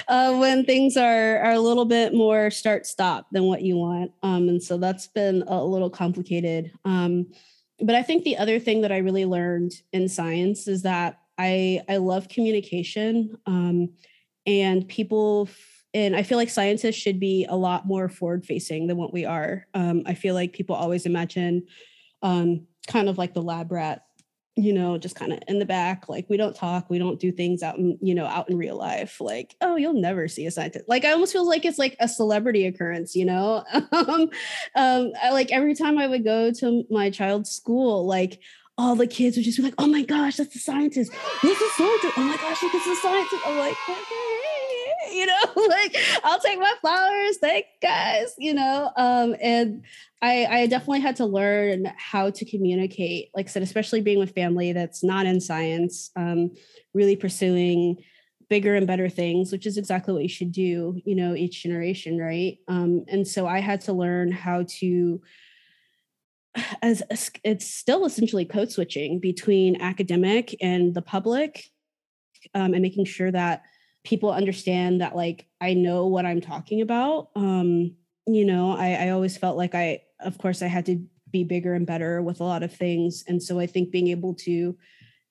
[0.06, 4.12] uh, when things are, are a little bit more start stop than what you want.
[4.22, 6.72] Um, and so that's been a little complicated.
[6.84, 7.28] Um,
[7.80, 11.82] but I think the other thing that I really learned in science is that I,
[11.88, 13.90] I love communication um,
[14.46, 15.48] and people.
[15.92, 19.24] And I feel like scientists should be a lot more forward facing than what we
[19.24, 19.66] are.
[19.74, 21.66] Um, I feel like people always imagine
[22.22, 24.02] um, kind of like the lab rat
[24.56, 26.08] you know, just kind of in the back.
[26.08, 28.76] Like we don't talk, we don't do things out in, you know, out in real
[28.76, 29.20] life.
[29.20, 30.84] Like, oh, you'll never see a scientist.
[30.88, 33.64] Like I almost feel like it's like a celebrity occurrence, you know?
[33.92, 34.30] um,
[34.76, 38.40] um, I, like every time I would go to my child's school, like
[38.76, 41.12] all the kids would just be like, oh my gosh, that's the scientist.
[41.42, 42.14] This is scientist.
[42.16, 43.42] Oh my gosh, look, it's the scientist.
[43.46, 47.38] I'm like, okay, you know, like I'll take my flowers.
[47.38, 48.90] Thank guys, you know.
[48.96, 49.84] Um, and
[50.22, 54.34] I, I definitely had to learn how to communicate, like I said, especially being with
[54.34, 56.52] family that's not in science, um,
[56.94, 57.98] really pursuing
[58.48, 62.18] bigger and better things, which is exactly what you should do, you know, each generation,
[62.18, 62.58] right?
[62.68, 65.20] Um, and so I had to learn how to
[66.82, 67.02] as
[67.42, 71.64] it's still essentially code switching between academic and the public
[72.54, 73.62] um, and making sure that
[74.04, 77.28] people understand that like i know what i'm talking about.
[77.34, 77.94] Um,
[78.26, 81.74] you know I, I always felt like i of course i had to be bigger
[81.74, 83.24] and better with a lot of things.
[83.26, 84.76] And so i think being able to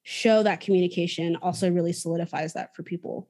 [0.03, 3.29] show that communication also really solidifies that for people.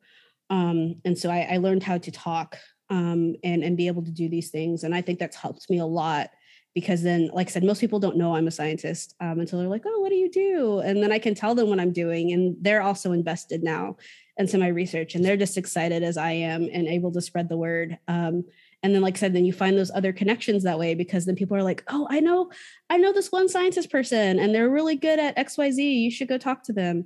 [0.50, 2.58] Um, and so I, I, learned how to talk
[2.90, 4.84] um, and and be able to do these things.
[4.84, 6.32] And i think that's helped me a lot
[6.74, 9.68] because then like i said most people don't know i'm a scientist um, until they're
[9.68, 10.80] like oh what do you do?
[10.80, 13.98] And then i can tell them what i'm doing and they're also invested now
[14.38, 17.58] into my research and they're just excited as i am and able to spread the
[17.58, 18.44] word um,
[18.82, 21.36] and then like i said then you find those other connections that way because then
[21.36, 22.52] people are like oh i know
[22.90, 26.38] i know this one scientist person and they're really good at xyz you should go
[26.38, 27.06] talk to them.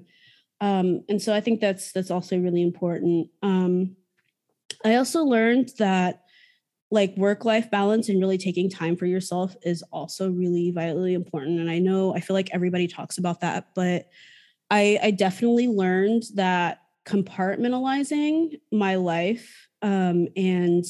[0.59, 3.29] Um, and so i think that's that's also really important.
[3.43, 3.95] Um,
[4.83, 6.23] i also learned that
[6.89, 11.59] like work life balance and really taking time for yourself is also really vitally important
[11.59, 14.07] and i know i feel like everybody talks about that but
[14.71, 20.83] i i definitely learned that compartmentalizing my life um, and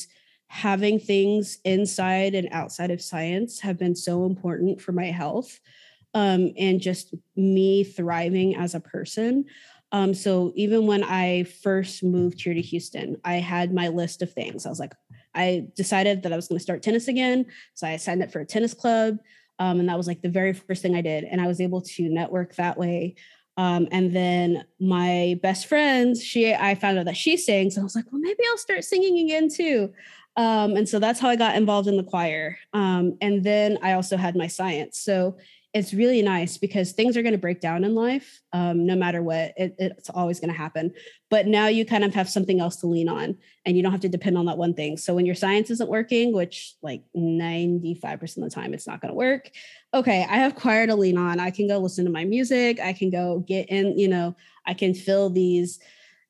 [0.47, 5.59] having things inside and outside of science have been so important for my health
[6.13, 9.45] um, and just me thriving as a person
[9.91, 14.33] um, so even when I first moved here to Houston, I had my list of
[14.33, 14.65] things.
[14.65, 14.93] I was like,
[15.37, 17.45] I decided that I was going to start tennis again.
[17.75, 19.17] So I signed up for a tennis club.
[19.59, 21.23] Um, and that was like the very first thing I did.
[21.23, 23.15] And I was able to network that way.
[23.57, 27.75] Um, and then my best friend, she, I found out that she sings.
[27.75, 29.93] And I was like, well, maybe I'll start singing again too.
[30.35, 32.59] Um, and so that's how I got involved in the choir.
[32.73, 34.99] Um, and then I also had my science.
[34.99, 35.37] So
[35.73, 39.21] it's really nice because things are going to break down in life um, no matter
[39.21, 40.93] what it, it's always going to happen.
[41.29, 44.01] But now you kind of have something else to lean on and you don't have
[44.01, 44.97] to depend on that one thing.
[44.97, 49.11] So when your science isn't working which like 95% of the time it's not going
[49.11, 49.51] to work
[49.93, 51.39] okay i have choir to lean on.
[51.39, 52.79] I can go listen to my music.
[52.79, 55.79] I can go get in you know i can fill these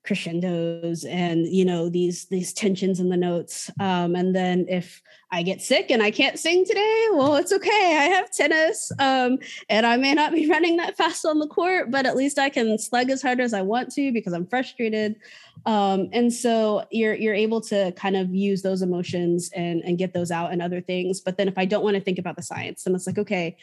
[0.08, 3.70] crescendos and you know these these tensions in the notes.
[3.80, 7.98] Um, and then if i get sick and i can't sing today well it's okay.
[7.98, 9.39] I have tennis um,
[9.70, 12.50] and i may not be running that fast on the court but at least i
[12.50, 15.17] can slug as hard as i want to because i'm frustrated.
[15.65, 20.13] Um, and so you're you're able to kind of use those emotions and and get
[20.13, 21.20] those out and other things.
[21.20, 23.58] But then if i don't want to think about the science then it's like okay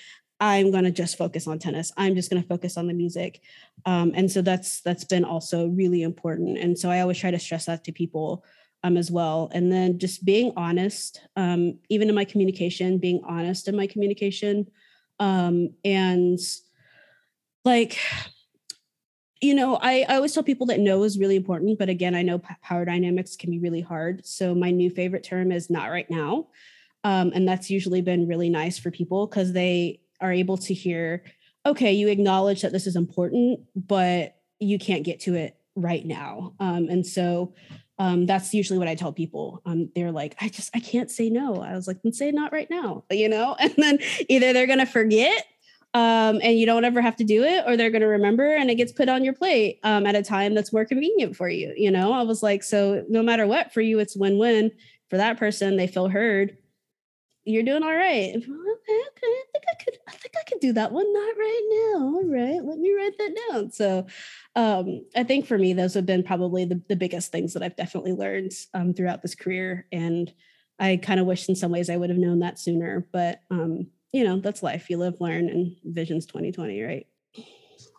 [0.45, 1.91] I'm going to just focus on tennis.
[1.97, 3.41] I'm just going to focus on the music.
[3.87, 6.59] Um, and so that's that's been also really important.
[6.59, 8.45] And so I always try to stress that to people
[8.83, 9.51] um, as well.
[9.55, 14.67] And then just being honest, um, even in my communication, being honest in my communication,
[15.19, 16.39] um, and
[17.65, 17.99] like
[19.41, 22.23] you know I, I always tell people that no is really important but again i
[22.23, 26.09] know power dynamics can be really hard so my new favorite term is not right
[26.09, 26.49] now
[27.05, 31.25] um, and that's usually been really nice for people because they are able to hear,
[31.67, 36.55] okay, you acknowledge that this is important, but you can't get to it right now.
[36.61, 37.55] Um, and so
[37.99, 39.63] um, that's usually what I tell people.
[39.65, 41.63] Um, they're like, I just, I can't say no.
[41.63, 43.57] I was like, then say not right now, you know?
[43.59, 43.99] And then
[44.29, 45.47] either they're going to forget
[45.95, 48.69] um, and you don't ever have to do it, or they're going to remember and
[48.69, 51.73] it gets put on your plate um, at a time that's more convenient for you.
[51.77, 54.73] You know, I was like, so no matter what, for you, it's win win.
[55.09, 56.57] For that person, they feel heard
[57.45, 58.35] you're doing all right.
[58.37, 59.27] Okay, okay.
[59.27, 61.13] I think I could I think I could do that one.
[61.13, 61.99] Not right now.
[62.01, 62.65] All right.
[62.65, 63.71] Let me write that down.
[63.71, 64.07] So
[64.57, 67.77] um, I think for me, those have been probably the, the biggest things that I've
[67.77, 69.87] definitely learned um, throughout this career.
[69.93, 70.33] And
[70.79, 73.07] I kind of wish in some ways I would have known that sooner.
[73.13, 74.89] But um, you know, that's life.
[74.91, 77.07] You live, learn, and visions 2020, right?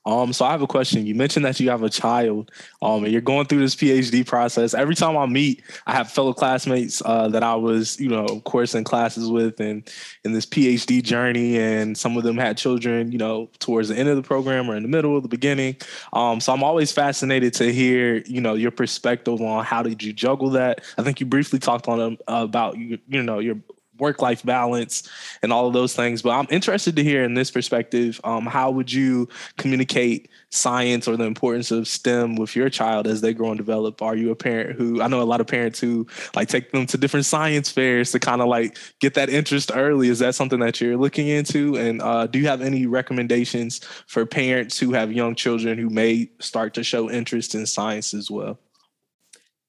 [0.06, 1.06] Um, so I have a question.
[1.06, 4.74] You mentioned that you have a child, um, and you're going through this PhD process.
[4.74, 8.44] Every time I meet, I have fellow classmates uh, that I was, you know, of
[8.44, 9.90] course, in classes with, and
[10.24, 11.58] in this PhD journey.
[11.58, 14.76] And some of them had children, you know, towards the end of the program or
[14.76, 15.78] in the middle or the beginning.
[16.14, 20.14] Um, so I'm always fascinated to hear, you know, your perspective on how did you
[20.14, 20.82] juggle that.
[20.98, 23.58] I think you briefly talked on um, about you, you know, your
[23.98, 25.10] work life balance
[25.42, 26.22] and all of those things.
[26.22, 29.28] But I'm interested to hear in this perspective, um, how would you
[29.58, 34.02] communicate science or the importance of STEM with your child as they grow and develop?
[34.02, 36.86] Are you a parent who I know a lot of parents who like take them
[36.88, 40.10] to different science fairs to kind of like get that interest early?
[40.10, 41.78] Is that something that you're looking into?
[41.78, 46.30] And uh, do you have any recommendations for parents who have young children who may
[46.40, 48.60] start to show interest in science as well?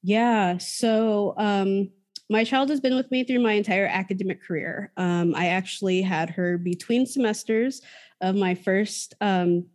[0.02, 0.58] Yeah.
[0.58, 1.90] So, um,
[2.28, 4.92] my child has been with me through my entire academic career.
[4.96, 7.82] Um, I actually had her between semesters
[8.20, 9.66] of my first um,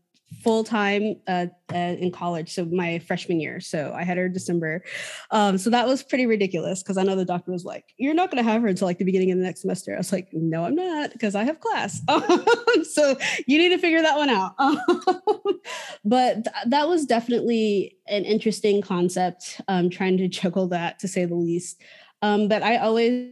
[0.44, 3.60] full time uh, uh, in college, so my freshman year.
[3.60, 4.84] So I had her December.
[5.30, 8.32] Um, so that was pretty ridiculous because I know the doctor was like, "You're not
[8.32, 10.30] going to have her until like the beginning of the next semester." I was like,
[10.32, 12.02] "No, I'm not because I have class."
[12.94, 14.56] so you need to figure that one out.
[16.06, 19.62] but th- that was definitely an interesting concept.
[19.68, 21.82] Um, trying to juggle that to say the least.
[22.22, 23.32] Um, but I always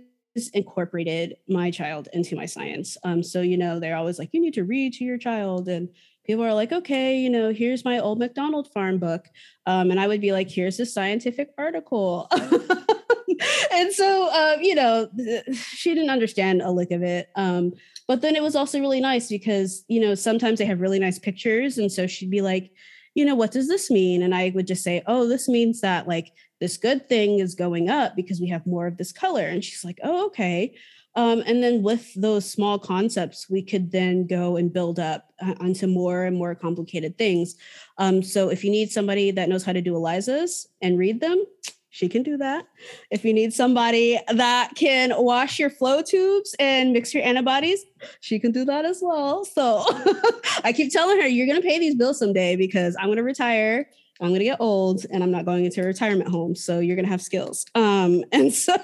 [0.54, 2.98] incorporated my child into my science.
[3.04, 5.68] Um, so, you know, they're always like, you need to read to your child.
[5.68, 5.90] And
[6.26, 9.26] people are like, okay, you know, here's my old McDonald farm book.
[9.66, 12.28] Um, and I would be like, here's a scientific article.
[13.72, 15.10] and so, uh, you know,
[15.54, 17.30] she didn't understand a lick of it.
[17.36, 17.74] Um,
[18.08, 21.20] but then it was also really nice because, you know, sometimes they have really nice
[21.20, 21.78] pictures.
[21.78, 22.72] And so she'd be like,
[23.16, 24.22] you know, what does this mean?
[24.24, 27.90] And I would just say, oh, this means that like this good thing is going
[27.90, 29.46] up because we have more of this color.
[29.46, 30.76] And she's like, oh, okay.
[31.16, 35.56] Um, and then with those small concepts, we could then go and build up uh,
[35.60, 37.56] onto more and more complicated things.
[37.98, 41.44] Um, so if you need somebody that knows how to do ELISAs and read them,
[41.92, 42.66] she can do that.
[43.10, 47.84] If you need somebody that can wash your flow tubes and mix your antibodies,
[48.22, 49.44] she can do that as well.
[49.44, 49.84] So
[50.64, 53.24] I keep telling her, you're going to pay these bills someday because I'm going to
[53.24, 53.90] retire
[54.22, 56.56] I'm going to get old and I'm not going into a retirement home.
[56.56, 57.66] So you're going to have skills.
[57.76, 58.76] Um, and so,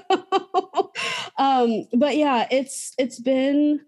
[1.38, 3.82] um, but yeah, it's, it's been,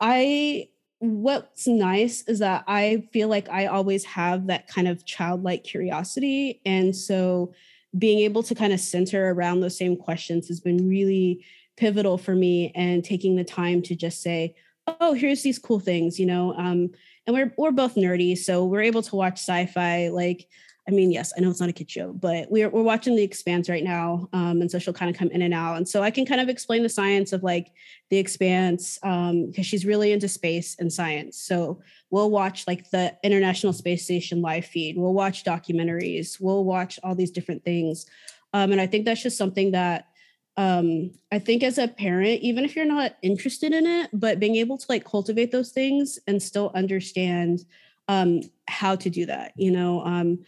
[0.00, 5.64] I, what's nice is that I feel like I always have that kind of childlike
[5.64, 6.62] curiosity.
[6.64, 7.52] And so
[7.98, 11.44] being able to kind of center around those same questions has been really
[11.76, 14.54] pivotal for me and taking the time to just say,
[15.00, 16.90] oh, here's these cool things, you know, um,
[17.26, 18.38] and we're, we're both nerdy.
[18.38, 20.48] So we're able to watch sci-fi, like,
[20.88, 23.22] I mean, yes, I know it's not a kid show, but we're we're watching The
[23.22, 26.02] Expanse right now, um, and so she'll kind of come in and out, and so
[26.02, 27.72] I can kind of explain the science of like
[28.10, 31.38] The Expanse because um, she's really into space and science.
[31.38, 34.96] So we'll watch like the International Space Station live feed.
[34.96, 36.40] We'll watch documentaries.
[36.40, 38.06] We'll watch all these different things,
[38.52, 40.06] um, and I think that's just something that
[40.56, 44.56] um, I think as a parent, even if you're not interested in it, but being
[44.56, 47.64] able to like cultivate those things and still understand
[48.08, 50.02] um, how to do that, you know.
[50.02, 50.44] Um,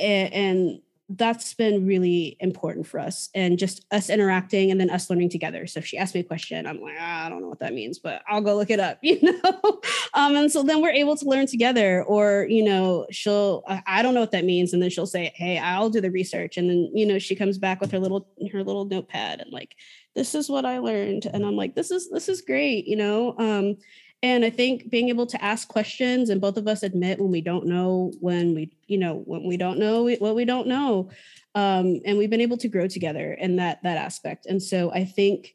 [0.00, 0.80] and,
[1.10, 5.66] that's been really important for us and just us interacting and then us learning together.
[5.66, 7.74] So if she asks me a question, I'm like, ah, I don't know what that
[7.74, 9.80] means, but I'll go look it up, you know?
[10.14, 14.14] um, and so then we're able to learn together or, you know, she'll, I don't
[14.14, 14.72] know what that means.
[14.72, 16.56] And then she'll say, Hey, I'll do the research.
[16.56, 19.76] And then, you know, she comes back with her little, her little notepad and like,
[20.14, 21.26] this is what I learned.
[21.26, 23.34] And I'm like, this is, this is great, you know?
[23.38, 23.76] Um,
[24.24, 27.42] and i think being able to ask questions and both of us admit when we
[27.42, 31.10] don't know when we you know when we don't know what we don't know
[31.56, 34.46] um, and we've been able to grow together in that that aspect.
[34.46, 35.54] And so i think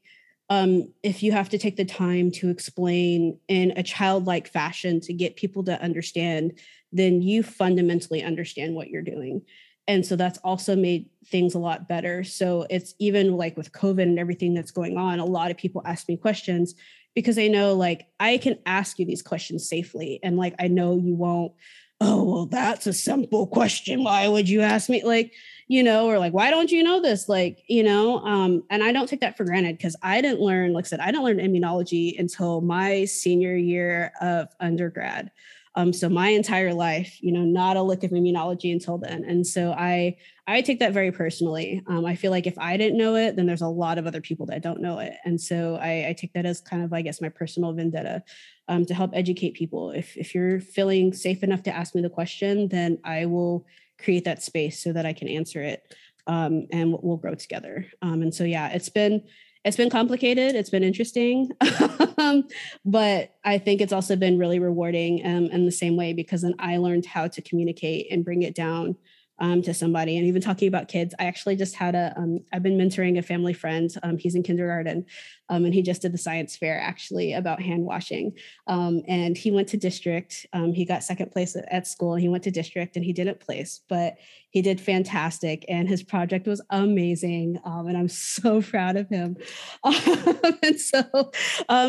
[0.51, 5.13] um, if you have to take the time to explain in a childlike fashion to
[5.13, 6.59] get people to understand
[6.91, 9.43] then you fundamentally understand what you're doing.
[9.87, 12.23] And so that's also made things a lot better.
[12.23, 15.81] So it's even like with covid and everything that's going on a lot of people
[15.85, 16.75] ask me questions
[17.15, 20.97] because I know like I can ask you these questions safely and like I know
[20.97, 21.53] you won't
[22.01, 24.03] oh well that's a simple question.
[24.03, 25.03] Why would you ask me?
[25.03, 25.33] Like
[25.67, 27.27] you know or like why don't you know this?
[27.27, 30.73] Like you know um and I don't take that for granted because I didn't learn
[30.73, 35.31] like I said I didn't learn immunology until my senior year of undergrad.
[35.75, 39.23] Um, so my entire life, you know, not a lick of immunology until then.
[39.23, 40.17] And so I
[40.49, 41.83] I take that very personally.
[41.87, 44.19] Um, I feel like if I didn't know it, then there's a lot of other
[44.19, 45.13] people that don't know it.
[45.23, 48.23] And so I, I take that as kind of, I guess, my personal vendetta
[48.67, 49.91] um, to help educate people.
[49.91, 53.67] If if you're feeling safe enough to ask me the question, then I will
[54.03, 55.95] create that space so that I can answer it.
[56.25, 57.85] Um, and we'll grow together.
[58.01, 59.23] Um, and so, yeah, it's been
[59.65, 60.55] it's been complicated.
[60.55, 61.51] It's been interesting,
[62.17, 62.47] um,
[62.85, 66.55] but I think it's also been really rewarding um, in the same way because then
[66.59, 68.95] I learned how to communicate and bring it down
[69.39, 70.17] um, to somebody.
[70.17, 72.09] And even talking about kids, I actually just had a.
[72.09, 73.89] have um, been mentoring a family friend.
[74.03, 75.05] Um, he's in kindergarten,
[75.49, 78.33] um, and he just did the science fair actually about hand washing.
[78.67, 80.45] Um, and he went to district.
[80.73, 82.15] He got second place at school.
[82.15, 84.17] He went to district, and he didn't place, but
[84.51, 85.63] he did fantastic.
[85.69, 87.59] And his project was amazing.
[87.63, 89.37] and I'm so proud of him.
[89.83, 91.31] and so,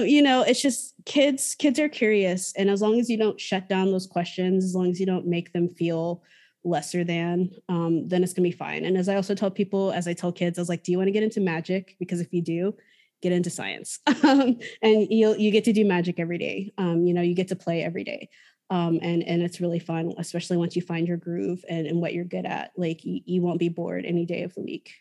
[0.01, 1.57] you know, it's just kids.
[1.59, 4.91] Kids are curious, and as long as you don't shut down those questions, as long
[4.91, 6.23] as you don't make them feel
[6.65, 8.85] lesser than, um, then it's gonna be fine.
[8.85, 10.99] And as I also tell people, as I tell kids, I was like, do you
[10.99, 11.97] want to get into magic?
[11.99, 12.75] Because if you do,
[13.23, 13.99] get into science.
[14.23, 16.73] Um, and you'll you get to do magic every day.
[16.77, 18.29] Um, you know, you get to play every day.
[18.69, 22.13] Um, and and it's really fun, especially once you find your groove and, and what
[22.13, 22.71] you're good at.
[22.77, 24.93] Like you, you won't be bored any day of the week.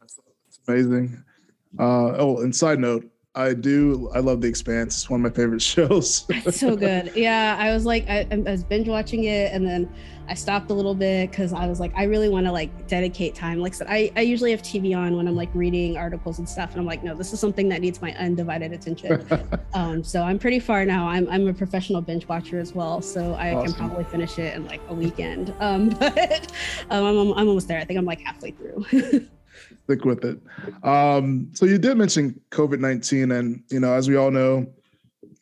[0.00, 0.18] That's
[0.66, 1.22] amazing.
[1.78, 3.04] Uh, oh, and side note,
[3.38, 4.10] I do.
[4.12, 4.96] I love The Expanse.
[4.96, 6.26] It's one of my favorite shows.
[6.50, 7.12] so good.
[7.14, 9.88] Yeah, I was like, I, I, was binge watching it, and then
[10.26, 13.36] I stopped a little bit because I was like, I really want to like dedicate
[13.36, 13.60] time.
[13.60, 16.48] Like I said, I, I usually have TV on when I'm like reading articles and
[16.48, 19.24] stuff, and I'm like, no, this is something that needs my undivided attention.
[19.72, 21.06] um, so I'm pretty far now.
[21.06, 23.72] I'm I'm a professional binge watcher as well, so I awesome.
[23.72, 25.54] can probably finish it in like a weekend.
[25.60, 26.50] Um, but
[26.90, 27.78] um, I'm I'm almost there.
[27.78, 29.28] I think I'm like halfway through
[29.88, 30.38] stick with it.
[30.84, 34.66] Um, so you did mention COVID nineteen, and you know, as we all know,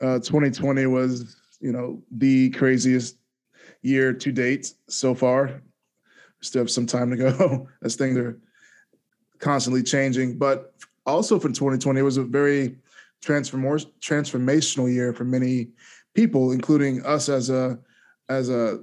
[0.01, 3.17] uh, 2020 was you know the craziest
[3.83, 5.63] year to date so far.
[6.43, 8.39] Still have some time to go as things are
[9.41, 10.75] constantly changing, but
[11.07, 12.77] also for 2020, it was a very
[13.25, 15.69] transform- transformational year for many
[16.15, 17.79] people, including us as a
[18.29, 18.81] as a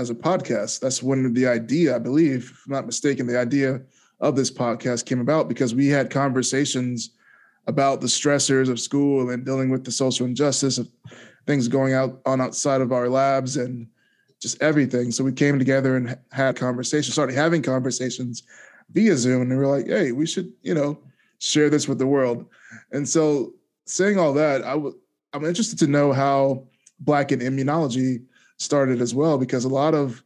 [0.00, 0.80] as a podcast.
[0.80, 3.82] That's when the idea, I believe, if I'm not mistaken, the idea
[4.22, 7.10] of this podcast came about because we had conversations
[7.66, 10.88] about the stressors of school and dealing with the social injustice of
[11.46, 13.86] things going out on outside of our labs and
[14.40, 15.10] just everything.
[15.10, 18.44] So we came together and had conversations, started having conversations
[18.90, 20.98] via Zoom, and we were like, "Hey, we should, you know,
[21.38, 22.46] share this with the world."
[22.92, 23.54] And so,
[23.86, 24.98] saying all that, I w-
[25.32, 26.64] I'm interested to know how
[27.00, 28.24] Black in Immunology
[28.58, 30.22] started as well, because a lot of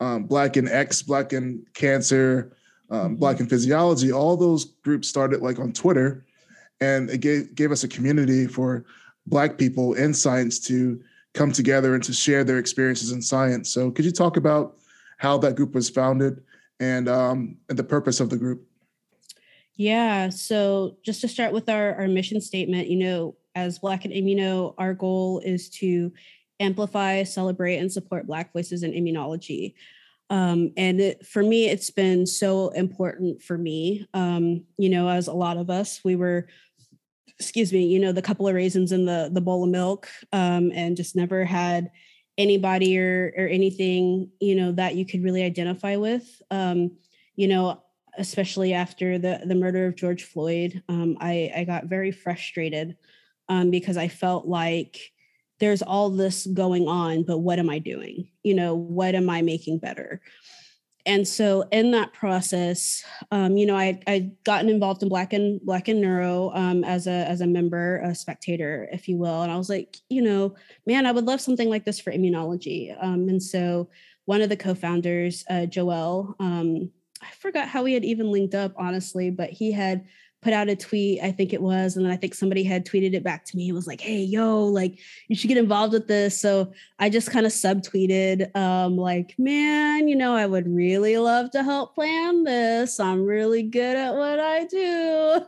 [0.00, 2.56] um, Black in X, Black in Cancer,
[2.90, 6.24] um, Black in Physiology, all those groups started like on Twitter,
[6.80, 8.84] and it gave gave us a community for
[9.26, 11.00] Black people in science to
[11.34, 13.70] come together and to share their experiences in science.
[13.70, 14.78] So, could you talk about
[15.18, 16.42] how that group was founded
[16.80, 18.66] and um, and the purpose of the group?
[19.74, 20.28] Yeah.
[20.28, 24.74] So, just to start with our our mission statement, you know, as Black in Immuno,
[24.78, 26.12] our goal is to
[26.58, 29.74] amplify, celebrate, and support Black voices in immunology.
[30.30, 34.06] Um, and it, for me, it's been so important for me.
[34.14, 36.46] Um, you know, as a lot of us, we were,
[37.38, 40.70] excuse me, you know, the couple of raisins in the the bowl of milk, um,
[40.72, 41.90] and just never had
[42.38, 46.40] anybody or or anything, you know, that you could really identify with.
[46.50, 46.92] Um,
[47.34, 47.82] you know,
[48.16, 52.96] especially after the the murder of George Floyd, um, I I got very frustrated
[53.48, 55.12] um, because I felt like
[55.60, 58.28] there's all this going on, but what am I doing?
[58.42, 60.20] You know, what am I making better?
[61.06, 65.60] And so in that process, um, you know, I I gotten involved in Black and
[65.62, 69.42] Black in Neuro um, as a as a member, a spectator, if you will.
[69.42, 70.54] And I was like, you know,
[70.86, 72.94] man, I would love something like this for immunology.
[73.02, 73.88] Um, and so
[74.26, 76.90] one of the co-founders, uh, Joel, um,
[77.22, 80.04] I forgot how we had even linked up, honestly, but he had
[80.42, 83.12] put out a tweet, I think it was, and then I think somebody had tweeted
[83.12, 83.68] it back to me.
[83.68, 87.30] It was like, "Hey, yo, like you should get involved with this." So I just
[87.30, 92.44] kind of subtweeted, um, like, "Man, you know, I would really love to help plan
[92.44, 92.98] this.
[92.98, 95.40] I'm really good at what I do."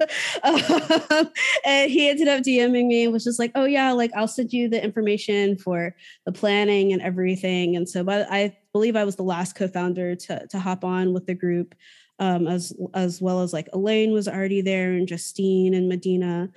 [0.44, 1.30] um,
[1.64, 4.52] and he ended up DMing me and was just like, "Oh yeah, like I'll send
[4.52, 5.94] you the information for
[6.26, 10.46] the planning and everything." And so, but I believe I was the last co-founder to
[10.48, 11.74] to hop on with the group
[12.18, 16.50] um, as as well as like Elaine was already there and Justine and Medina.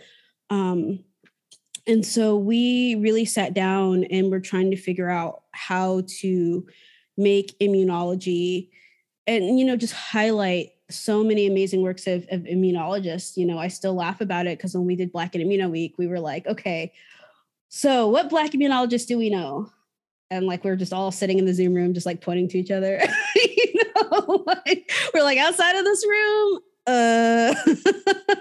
[0.50, 1.04] Um,
[1.88, 6.66] and so we really sat down and we're trying to figure out how to
[7.18, 8.70] make immunology
[9.28, 13.38] and you know just highlight so many amazing works of, of immunologists.
[13.38, 15.96] You know i still laugh about it because when we did black in immuno week
[15.98, 16.92] we were like okay
[17.70, 19.70] so what black immunologists do we know?
[20.32, 22.58] And like we are just all sitting in the zoom room just like pointing to
[22.58, 23.02] each other
[24.46, 27.56] like, we're like outside of this room uh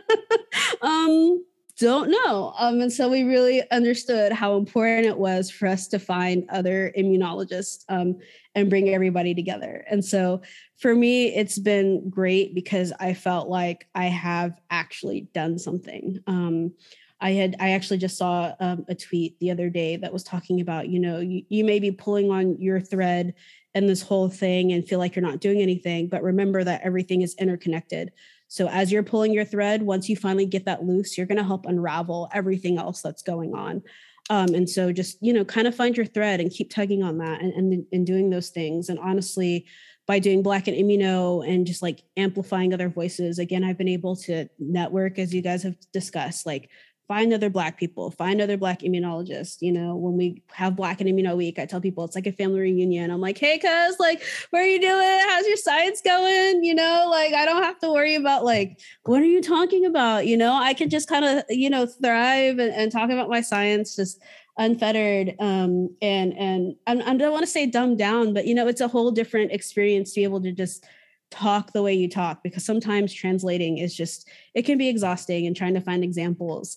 [0.82, 1.42] um
[1.76, 2.54] don't know.
[2.58, 6.92] Um, and so we really understood how important it was for us to find other
[6.96, 8.16] immunologists um,
[8.54, 9.84] and bring everybody together.
[9.90, 10.40] And so
[10.78, 16.20] for me, it's been great because I felt like I have actually done something.
[16.28, 16.72] Um,
[17.20, 20.60] I had I actually just saw um, a tweet the other day that was talking
[20.60, 23.34] about you know you, you may be pulling on your thread
[23.74, 27.22] and this whole thing and feel like you're not doing anything, but remember that everything
[27.22, 28.12] is interconnected.
[28.48, 31.44] So as you're pulling your thread, once you finally get that loose, you're going to
[31.44, 33.82] help unravel everything else that's going on.
[34.30, 37.18] Um, and so just, you know, kind of find your thread and keep tugging on
[37.18, 38.88] that and, and, and doing those things.
[38.88, 39.66] And honestly,
[40.06, 44.16] by doing black in immuno and just like amplifying other voices, again, I've been able
[44.16, 46.70] to network as you guys have discussed, like
[47.06, 51.06] find other black people find other black immunologists you know when we have black in
[51.06, 53.10] immuno week i tell people it's like a family reunion.
[53.10, 55.18] I'm like hey cuz like where are you doing?
[55.28, 56.64] How's your science going?
[56.64, 60.26] You know like i don't have to worry about like what are you talking about?
[60.26, 63.40] You know i can just kind of you know thrive and, and, talk about my
[63.40, 64.22] science just
[64.56, 68.68] unfettered um and and I'm, i don't want to say dumbed down but you know
[68.68, 70.84] it's a whole different experience to be able to just
[71.30, 75.56] talk the way you talk because sometimes translating is just it can be exhausting and
[75.56, 76.76] trying to find examples.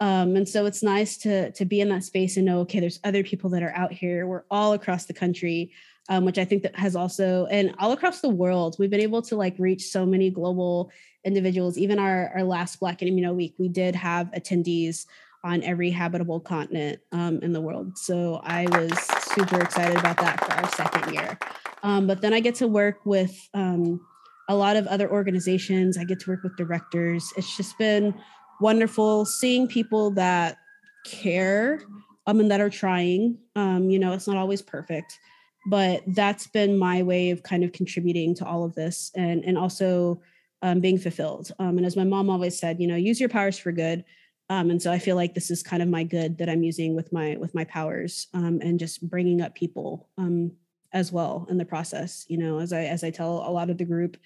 [0.00, 3.00] Um, and so it's nice to to be in that space and know okay there's
[3.04, 4.26] other people that are out here.
[4.26, 5.72] We're all across the country
[6.08, 9.22] um, which i think that has also and all across the world we've been able
[9.22, 10.90] to like reach so many global
[11.24, 11.76] individuals.
[11.76, 15.06] Even our our last black in immuno week we did have attendees
[15.44, 17.96] on every habitable continent um, in the world.
[17.98, 21.38] So i was super excited about that for our second year
[21.82, 24.00] um, but then I get to work with um,
[24.48, 25.98] a lot of other organizations.
[25.98, 27.32] I get to work with directors.
[27.36, 28.14] It's just been
[28.60, 30.58] wonderful seeing people that
[31.06, 31.80] care
[32.26, 33.38] um, and that are trying.
[33.56, 35.18] Um, you know, it's not always perfect,
[35.66, 39.56] but that's been my way of kind of contributing to all of this and, and
[39.56, 40.20] also
[40.62, 41.52] um, being fulfilled.
[41.58, 44.04] Um, and as my mom always said, you know, use your powers for good.
[44.50, 46.94] Um, and so I feel like this is kind of my good that I'm using
[46.96, 50.52] with my with my powers um, and just bringing up people um,
[50.92, 53.76] as well in the process you know as i as i tell a lot of
[53.76, 54.16] the group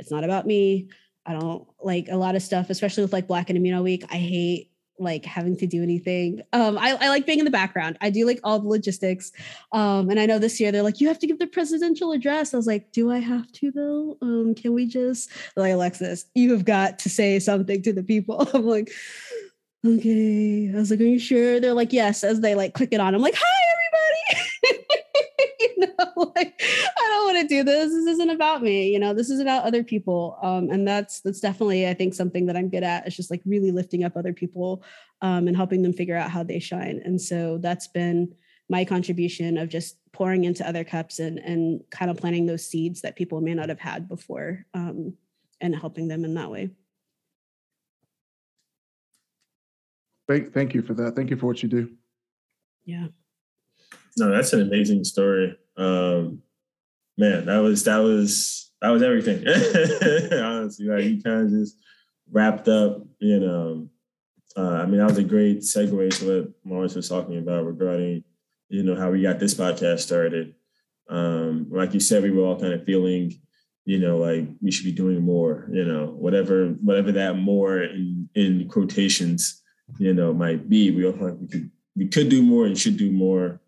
[0.00, 0.88] it's not about me.
[1.26, 4.04] I don't like a lot of stuff especially with like black in immuno week.
[4.10, 6.42] I hate like having to do anything.
[6.52, 7.96] Um I, I like being in the background.
[8.00, 9.32] I do like all the logistics.
[9.72, 12.52] Um and i know this year they're like you have to give the presidential address.
[12.52, 14.16] I was like do i have to though?
[14.22, 18.48] Um can we just like alexis you have got to say something to the people.
[18.54, 18.90] I'm like
[19.84, 23.00] okay i was like are you sure they're like yes as they like click it
[23.00, 24.46] on i'm like hi everybody
[25.60, 27.90] you know, like I don't want to do this.
[27.90, 28.90] This isn't about me.
[28.90, 30.38] You know, this is about other people.
[30.42, 33.06] Um, and that's that's definitely, I think, something that I'm good at.
[33.06, 34.82] It's just like really lifting up other people
[35.22, 37.00] um, and helping them figure out how they shine.
[37.04, 38.34] And so that's been
[38.68, 43.02] my contribution of just pouring into other cups and and kind of planting those seeds
[43.02, 45.14] that people may not have had before um,
[45.60, 46.70] and helping them in that way.
[50.30, 51.16] Thank, thank you for that.
[51.16, 51.90] Thank you for what you do.
[52.84, 53.08] Yeah.
[54.16, 55.58] No, that's an amazing story.
[55.76, 56.42] Um,
[57.18, 59.38] man, that was that was that was everything.
[60.32, 61.76] Honestly, like you kind of just
[62.30, 63.04] wrapped up.
[63.18, 63.88] You know,
[64.56, 68.22] uh, I mean, that was a great segue to what Lawrence was talking about regarding,
[68.68, 70.54] you know, how we got this podcast started.
[71.08, 73.32] Um, like you said, we were all kind of feeling,
[73.84, 75.68] you know, like we should be doing more.
[75.72, 79.59] You know, whatever whatever that more in in quotations,
[79.98, 80.90] you know, might be.
[80.90, 83.60] We all like we could we could do more and should do more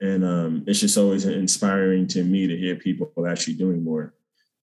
[0.00, 4.14] and um, it's just always inspiring to me to hear people actually doing more.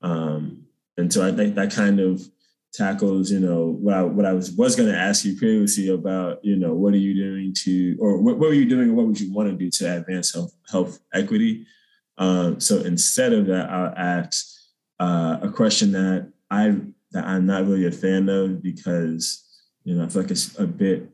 [0.01, 0.65] Um,
[0.97, 2.21] and so I think that kind of
[2.71, 6.43] tackles, you know, what I, what I was was going to ask you previously about,
[6.43, 9.07] you know, what are you doing to, or what, what were you doing, or what
[9.07, 11.65] would you want to do to advance health health equity?
[12.19, 14.45] Um, so instead of that, I'll ask
[14.99, 16.75] uh, a question that I
[17.11, 19.42] that I'm not really a fan of because
[19.83, 21.09] you know I feel like it's a bit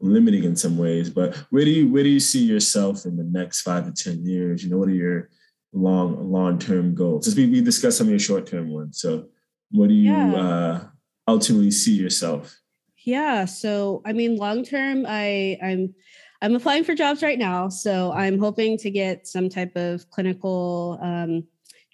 [0.00, 1.10] limiting in some ways.
[1.10, 4.24] But where do you where do you see yourself in the next five to ten
[4.24, 4.62] years?
[4.62, 5.30] You know, what are your
[5.72, 7.24] long long term goals?
[7.24, 9.00] Just we, we discussed some of your short term ones.
[9.00, 9.26] So,
[9.70, 10.34] what do you yeah.
[10.34, 10.84] uh,
[11.26, 12.58] ultimately see yourself?
[13.04, 13.44] Yeah.
[13.44, 15.94] So, I mean, long term, I I'm
[16.42, 17.70] I'm applying for jobs right now.
[17.70, 21.44] So I'm hoping to get some type of clinical um,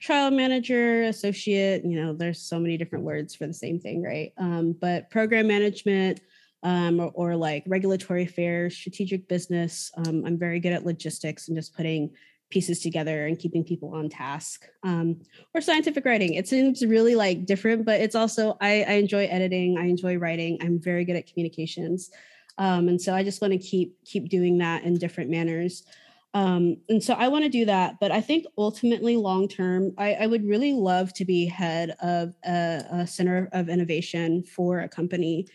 [0.01, 1.85] trial manager, associate.
[1.85, 4.33] You know, there's so many different words for the same thing, right?
[4.39, 6.21] Um, but program management
[6.63, 9.91] um, or, or, like regulatory affairs, strategic business.
[9.97, 12.11] Um, I'm very good at logistics and just putting
[12.51, 14.67] pieces together and keeping people on task.
[14.83, 15.21] Um,
[15.55, 16.35] or scientific writing.
[16.35, 19.79] It seems really like different, but it's also I, I enjoy editing.
[19.79, 20.59] I enjoy writing.
[20.61, 22.11] I'm very good at communications,
[22.59, 25.85] um, and so I just want to keep keep doing that in different manners.
[26.33, 30.15] Um, and so I want to do that, but I think ultimately, long term, I,
[30.15, 34.89] I, would really love to be head of a, a center of innovation for a
[34.89, 35.49] company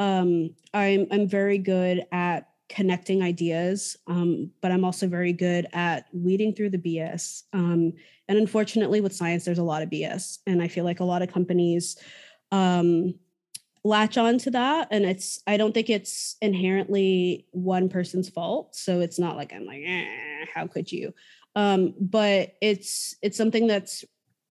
[0.00, 6.06] um, I'm I'm very good at connecting ideas, um, but I'm also very good at
[6.12, 7.42] weeding through the BS.
[7.52, 7.92] Um,
[8.26, 11.20] and unfortunately, with science, there's a lot of BS, and I feel like a lot
[11.20, 11.98] of companies
[12.50, 13.14] um,
[13.84, 14.88] latch on to that.
[14.90, 18.74] And it's I don't think it's inherently one person's fault.
[18.74, 21.14] So it's not like I'm like, eh, how could you?
[21.56, 24.04] Um, but it's it's something that's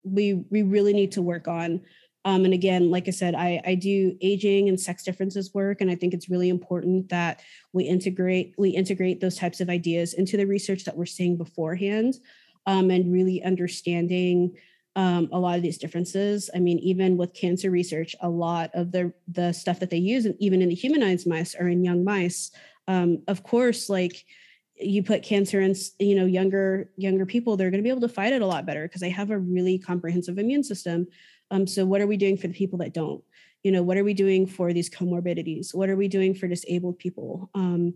[0.04, 1.82] we we really need to work on.
[2.26, 5.90] Um, and again, like I said, I, I do aging and sex differences work, and
[5.90, 10.36] I think it's really important that we integrate we integrate those types of ideas into
[10.36, 12.16] the research that we're seeing beforehand,
[12.66, 14.58] um, and really understanding
[15.00, 16.50] um, a lot of these differences.
[16.54, 20.28] I mean, even with cancer research, a lot of the the stuff that they use,
[20.40, 22.52] even in the humanized mice or in young mice,
[22.90, 24.26] um, of course, like
[24.76, 28.14] you put cancer in you know younger younger people they're going to be able to
[28.14, 31.08] fight it a lot better because they have a really comprehensive immune system.
[31.50, 33.24] Um, so what are we doing for the people that don't?
[33.64, 35.74] You know what are we doing for these comorbidities?
[35.74, 37.50] What are we doing for disabled people?
[37.56, 37.94] Um,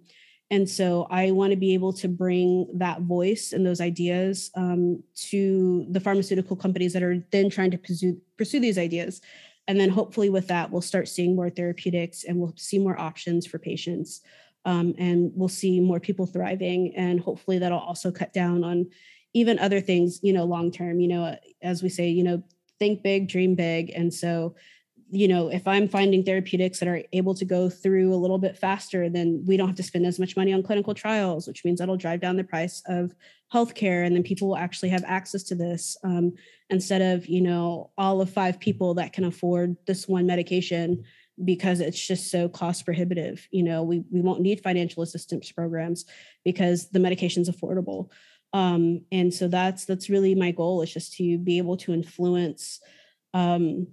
[0.51, 5.01] and so i want to be able to bring that voice and those ideas um,
[5.15, 9.21] to the pharmaceutical companies that are then trying to pursue pursue these ideas.
[9.67, 13.45] And then hopefully with that we'll start seeing more therapeutics and we'll see more options
[13.45, 14.21] for patients
[14.65, 16.93] um, and we'll see more people thriving.
[16.95, 18.89] And hopefully that'll also cut down on
[19.33, 22.43] even other things you know long term you know as we say you know
[22.79, 23.91] think big dream big.
[23.91, 24.55] And so
[25.13, 28.57] you know if i'm finding therapeutics that are able to go through a little bit
[28.57, 31.79] faster then we don't have to spend as much money on clinical trials which means
[31.79, 33.13] that'll drive down the price of
[33.53, 36.33] healthcare and then people will actually have access to this um,
[36.69, 41.03] instead of you know all of five people that can afford this one medication
[41.43, 43.47] because it's just so cost prohibitive.
[43.51, 46.05] You know, we we won't need financial assistance programs
[46.45, 48.09] because the medication's affordable.
[48.53, 52.79] Um, and so that's that's really my goal is just to be able to influence
[53.33, 53.87] um,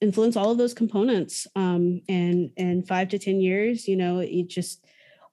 [0.00, 1.46] influence all of those components.
[1.56, 4.84] Um, and and five to ten years, you know, it just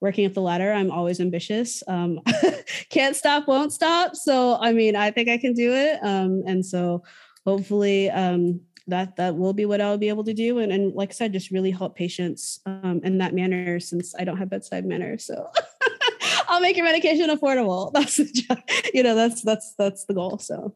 [0.02, 0.74] working up the ladder.
[0.74, 1.82] I'm always ambitious.
[1.88, 2.20] Um,
[2.90, 4.16] can't stop, won't stop.
[4.16, 6.00] So I mean, I think I can do it.
[6.04, 7.04] Um, and so
[7.46, 10.60] hopefully um, that that will be what I'll be able to do.
[10.60, 14.24] And, and like I said, just really help patients um, in that manner since I
[14.24, 15.18] don't have bedside manner.
[15.18, 15.50] So
[16.48, 17.92] I'll make your medication affordable.
[17.94, 18.60] That's the job.
[18.94, 20.38] you know, that's that's that's the goal.
[20.38, 20.76] So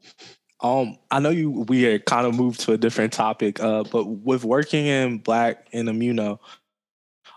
[0.62, 4.05] um, I know you we are kind of moved to a different topic, uh, but
[4.05, 6.39] with working in black in immuno,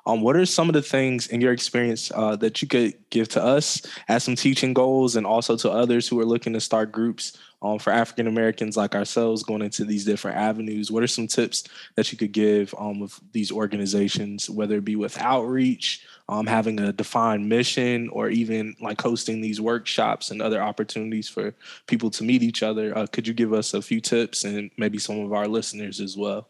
[0.07, 3.29] um, what are some of the things in your experience uh, that you could give
[3.31, 6.93] to us as some teaching goals and also to others who are looking to start
[6.93, 10.91] groups um, for African Americans like ourselves going into these different avenues?
[10.91, 14.97] What are some tips that you could give um, with these organizations, whether it be
[14.97, 20.63] with outreach, um, having a defined mission, or even like hosting these workshops and other
[20.63, 21.55] opportunities for
[21.87, 22.97] people to meet each other?
[22.97, 26.17] Uh, could you give us a few tips and maybe some of our listeners as
[26.17, 26.49] well?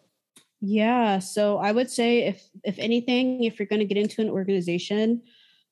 [0.60, 4.28] Yeah, so I would say if if anything, if you're going to get into an
[4.28, 5.22] organization,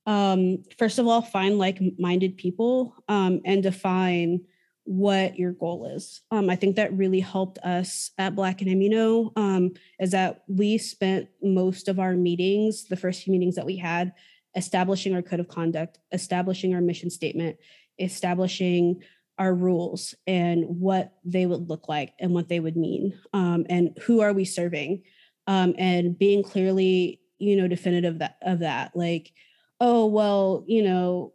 [0.07, 4.41] um, first of all, find like-minded people um, and define
[4.85, 6.23] what your goal is.
[6.31, 10.79] Um, I think that really helped us at Black in Immuno um, is that we
[10.79, 14.15] spent most of our meetings, the first few meetings that we had,
[14.57, 17.59] establishing our code of conduct, establishing our mission statement,
[17.99, 19.03] establishing
[19.39, 23.97] our rules and what they would look like and what they would mean um, and
[24.03, 25.03] who are we serving?
[25.47, 29.33] Um, and being clearly you know definitive that, of that like
[29.81, 31.33] oh well you know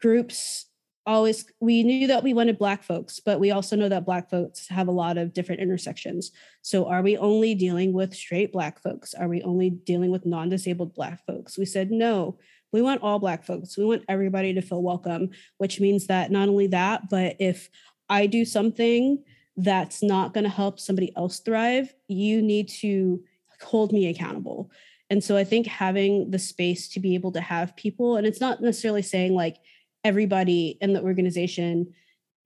[0.00, 0.66] groups
[1.06, 4.66] always we knew that we wanted black folks but we also know that black folks
[4.68, 6.32] have a lot of different intersections.
[6.62, 9.14] So are we only dealing with straight black folks?
[9.14, 11.56] Are we only dealing with non-disabled black folks?
[11.56, 12.38] We said no
[12.76, 16.48] we want all black folks we want everybody to feel welcome which means that not
[16.48, 17.70] only that but if
[18.08, 19.22] i do something
[19.56, 23.22] that's not going to help somebody else thrive you need to
[23.62, 24.70] hold me accountable
[25.08, 28.40] and so i think having the space to be able to have people and it's
[28.40, 29.56] not necessarily saying like
[30.04, 31.92] everybody in the organization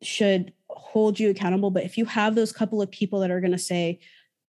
[0.03, 1.71] should hold you accountable.
[1.71, 4.01] But if you have those couple of people that are going to say,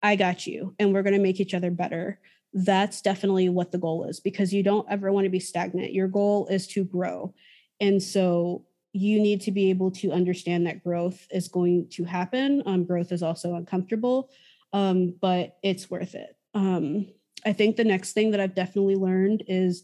[0.01, 2.19] I got you, and we're going to make each other better,
[2.53, 5.93] that's definitely what the goal is because you don't ever want to be stagnant.
[5.93, 7.33] Your goal is to grow.
[7.79, 12.61] And so you need to be able to understand that growth is going to happen.
[12.65, 14.29] Um, growth is also uncomfortable,
[14.73, 16.35] um, but it's worth it.
[16.53, 17.07] Um,
[17.45, 19.83] I think the next thing that I've definitely learned is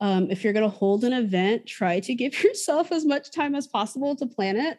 [0.00, 3.54] um, if you're going to hold an event, try to give yourself as much time
[3.54, 4.78] as possible to plan it.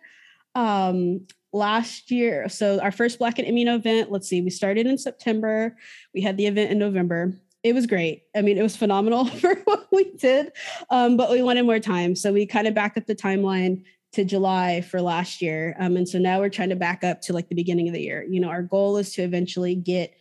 [1.54, 5.76] Last year, so our first Black in Immuno event, let's see, we started in September.
[6.14, 7.34] We had the event in November.
[7.64, 8.24] It was great.
[8.36, 10.54] I mean, it was phenomenal for what we did,
[10.90, 12.16] um, but we wanted more time.
[12.16, 13.84] So we kind of backed up the timeline
[14.14, 15.76] to July for last year.
[15.80, 18.02] Um, and so now we're trying to back up to like the beginning of the
[18.02, 18.24] year.
[18.24, 20.14] You know, our goal is to eventually get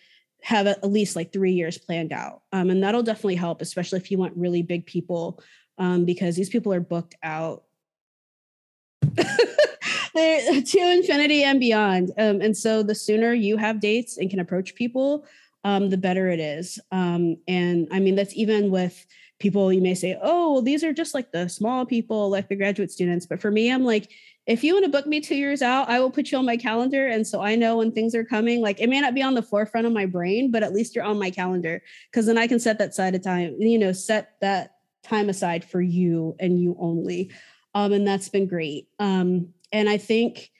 [0.42, 2.42] have at least like three years planned out.
[2.52, 5.42] Um, and that'll definitely help, especially if you want really big people,
[5.78, 7.64] um, because these people are booked out
[10.14, 12.12] They're to infinity and beyond.
[12.18, 15.26] Um, and so the sooner you have dates and can approach people,
[15.64, 16.78] um, the better it is.
[16.90, 19.06] Um, and I mean, that's even with
[19.38, 22.56] people you may say, oh, well, these are just like the small people, like the
[22.56, 23.26] graduate students.
[23.26, 24.10] But for me, I'm like,
[24.46, 26.56] if you want to book me two years out, I will put you on my
[26.56, 27.06] calendar.
[27.06, 28.60] And so I know when things are coming.
[28.60, 31.04] Like it may not be on the forefront of my brain, but at least you're
[31.04, 34.34] on my calendar because then I can set that side of time, you know, set
[34.40, 37.30] that time aside for you and you only.
[37.74, 38.88] Um, and that's been great.
[38.98, 40.50] Um, and I think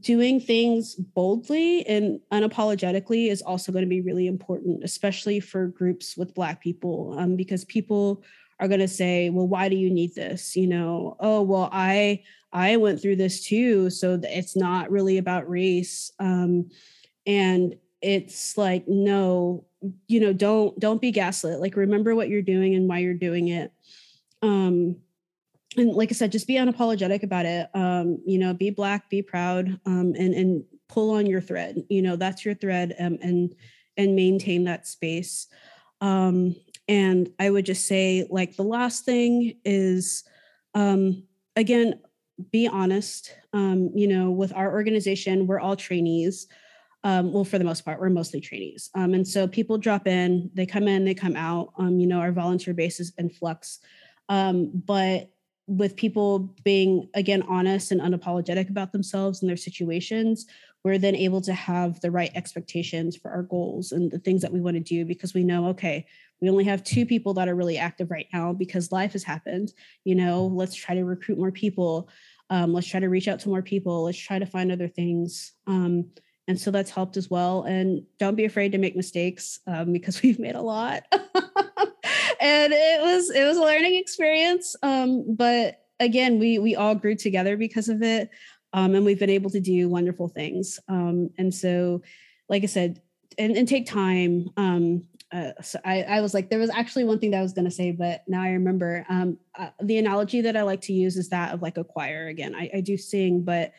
[0.00, 6.16] doing things boldly and unapologetically is also going to be really important, especially for groups
[6.16, 8.22] with Black people, um, because people
[8.60, 12.22] are going to say, "Well, why do you need this?" You know, "Oh, well, I
[12.52, 16.70] I went through this too, so it's not really about race." Um,
[17.26, 19.64] and it's like, no,
[20.08, 21.60] you know, don't don't be gaslit.
[21.60, 23.72] Like, remember what you're doing and why you're doing it.
[24.42, 24.96] Um,
[25.76, 27.68] and like I said, just be unapologetic about it.
[27.74, 31.84] Um, you know, be black, be proud, um, and and pull on your thread.
[31.88, 33.54] You know, that's your thread, um, and
[33.96, 35.46] and maintain that space.
[36.00, 36.54] Um,
[36.88, 40.24] and I would just say, like the last thing is,
[40.74, 41.24] um,
[41.56, 42.00] again,
[42.52, 43.34] be honest.
[43.52, 46.46] Um, you know, with our organization, we're all trainees.
[47.04, 48.90] Um, well, for the most part, we're mostly trainees.
[48.94, 51.72] Um, and so people drop in, they come in, they come out.
[51.78, 53.78] Um, you know, our volunteer base is in flux.
[54.28, 55.30] Um, but
[55.66, 60.46] with people being again honest and unapologetic about themselves and their situations
[60.84, 64.52] we're then able to have the right expectations for our goals and the things that
[64.52, 66.06] we want to do because we know okay
[66.40, 69.72] we only have two people that are really active right now because life has happened
[70.04, 72.08] you know let's try to recruit more people
[72.48, 75.52] um, let's try to reach out to more people let's try to find other things
[75.66, 76.06] um,
[76.48, 77.64] and so that's helped as well.
[77.64, 81.04] And don't be afraid to make mistakes um, because we've made a lot
[82.40, 84.76] and it was it was a learning experience.
[84.82, 88.30] Um, but again, we we all grew together because of it,
[88.72, 90.78] um, and we've been able to do wonderful things.
[90.88, 92.02] Um, and so,
[92.48, 93.00] like I said,
[93.38, 94.48] and, and take time.
[94.56, 97.52] Um, uh, so I, I was like, there was actually one thing that I was
[97.52, 99.04] going to say, but now I remember.
[99.08, 102.28] Um, uh, the analogy that I like to use is that of like a choir.
[102.28, 103.72] Again, I, I do sing, but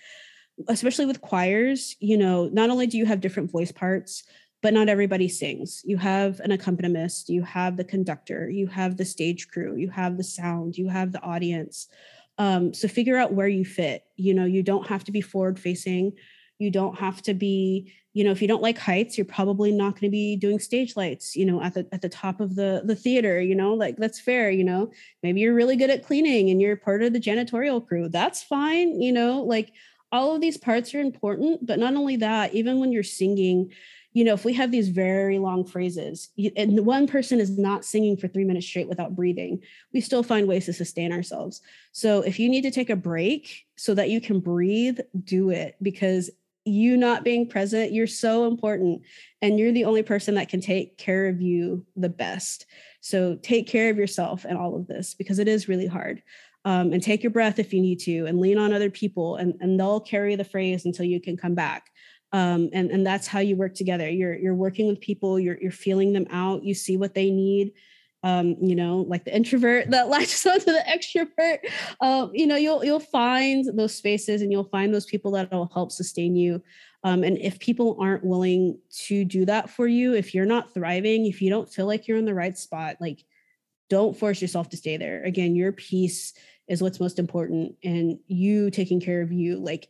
[0.67, 4.23] especially with choirs, you know, not only do you have different voice parts,
[4.61, 5.81] but not everybody sings.
[5.85, 10.17] You have an accompanist, you have the conductor, you have the stage crew, you have
[10.17, 11.87] the sound, you have the audience.
[12.37, 14.05] Um, so figure out where you fit.
[14.15, 16.13] You know, you don't have to be forward facing.
[16.59, 19.93] You don't have to be, you know, if you don't like heights, you're probably not
[19.93, 22.81] going to be doing stage lights, you know, at the at the top of the
[22.83, 24.91] the theater, you know, like that's fair, you know.
[25.21, 28.09] Maybe you're really good at cleaning and you're part of the janitorial crew.
[28.09, 29.71] That's fine, you know, like
[30.11, 33.71] all of these parts are important, but not only that, even when you're singing,
[34.17, 38.17] you know, if we have these very long phrases and one person is not singing
[38.17, 39.61] for three minutes straight without breathing,
[39.93, 41.61] we still find ways to sustain ourselves.
[41.91, 45.75] So if you need to take a break so that you can breathe, do it
[45.83, 46.31] because
[46.65, 49.03] you not being present, you're so important
[49.43, 52.65] and you're the only person that can take care of you the best.
[53.01, 56.23] So take care of yourself and all of this because it is really hard.
[56.65, 59.53] Um, and take your breath if you need to and lean on other people and,
[59.61, 61.91] and they'll carry the phrase until you can come back
[62.33, 64.09] um, and and that's how you work together.
[64.09, 67.73] You're you're working with people you're you're feeling them out you see what they need.
[68.23, 71.59] Um, you know like the introvert that latches onto the extrovert.
[72.01, 75.71] Um, you know you'll you'll find those spaces and you'll find those people that will
[75.73, 76.61] help sustain you.
[77.03, 81.27] Um, and if people aren't willing to do that for you if you're not thriving
[81.27, 83.23] if you don't feel like you're in the right spot like
[83.89, 85.23] don't force yourself to stay there.
[85.23, 86.33] Again your peace
[86.67, 89.87] is what's most important and you taking care of you like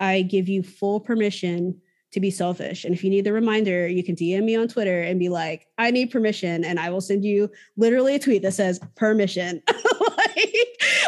[0.00, 1.80] I give you full permission
[2.12, 2.84] to be selfish.
[2.84, 5.66] And if you need the reminder, you can DM me on Twitter and be like,
[5.76, 6.64] I need permission.
[6.64, 9.62] And I will send you literally a tweet that says permission.
[10.16, 10.54] like,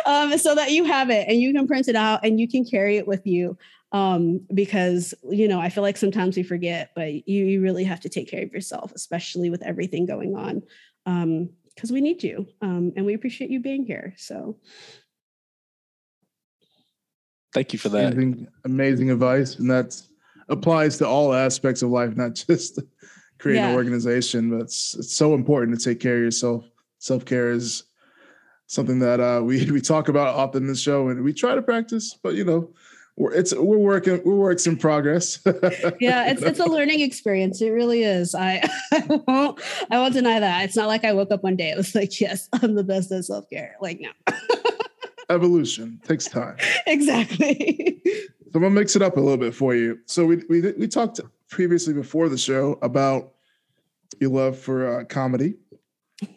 [0.04, 2.64] um, so that you have it and you can print it out and you can
[2.64, 3.56] carry it with you.
[3.92, 8.00] Um, because you know, I feel like sometimes we forget, but you, you really have
[8.00, 10.62] to take care of yourself, especially with everything going on.
[11.06, 12.46] Um, because we need you.
[12.60, 14.12] Um, and we appreciate you being here.
[14.18, 14.58] So
[17.52, 18.12] Thank you for that.
[18.12, 19.56] Amazing, amazing advice.
[19.56, 20.00] And that
[20.48, 22.78] applies to all aspects of life, not just
[23.38, 23.70] creating yeah.
[23.70, 26.64] an organization, but it's, it's so important to take care of yourself.
[26.98, 27.84] Self care is
[28.66, 31.62] something that uh, we, we talk about often in the show and we try to
[31.62, 32.70] practice, but you know,
[33.16, 35.40] we're, it's we're working we're works in progress.
[36.00, 37.60] yeah, it's it's a learning experience.
[37.60, 38.34] It really is.
[38.34, 40.64] I I won't I won't deny that.
[40.64, 41.70] It's not like I woke up one day.
[41.70, 43.76] It was like, yes, I'm the best at self care.
[43.80, 44.10] Like no
[45.30, 46.56] evolution takes time.
[46.86, 48.00] Exactly.
[48.04, 49.98] so I'm gonna mix it up a little bit for you.
[50.06, 53.32] So we we we talked previously before the show about
[54.20, 55.54] your love for uh, comedy.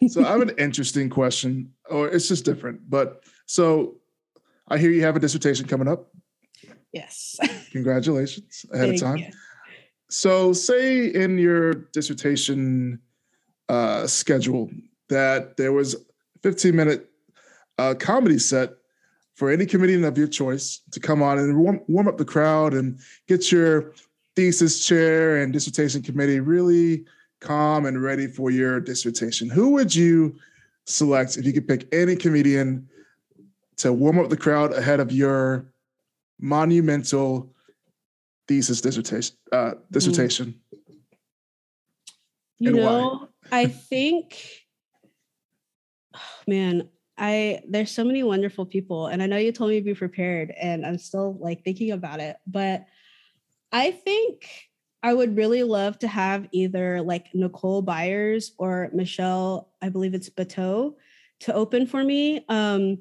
[0.07, 2.89] So I have an interesting question, or it's just different.
[2.89, 3.95] But so
[4.67, 6.09] I hear you have a dissertation coming up.
[6.93, 7.37] Yes.
[7.71, 9.17] Congratulations ahead Thank of time.
[9.17, 9.31] you.
[10.09, 12.99] So, say in your dissertation
[13.67, 14.69] uh, schedule
[15.09, 15.97] that there was a
[16.43, 17.09] 15 minute
[17.79, 18.73] uh, comedy set
[19.35, 22.73] for any comedian of your choice to come on and warm, warm up the crowd
[22.73, 23.93] and get your
[24.35, 27.05] thesis chair and dissertation committee really
[27.39, 29.49] calm and ready for your dissertation.
[29.49, 30.35] Who would you
[30.85, 32.87] select if you could pick any comedian
[33.77, 35.65] to warm up the crowd ahead of your
[36.39, 37.51] monumental
[38.47, 40.59] thesis dissertation uh, dissertation
[42.59, 44.37] You And know, I think,
[46.13, 49.85] oh, man, I there's so many wonderful people, and I know you told me to
[49.85, 52.85] be prepared, and I'm still like thinking about it, but
[53.71, 54.49] I think
[55.03, 60.29] I would really love to have either like Nicole Byers or Michelle, I believe it's
[60.29, 60.95] Buteau,
[61.41, 62.45] to open for me.
[62.47, 62.99] Um,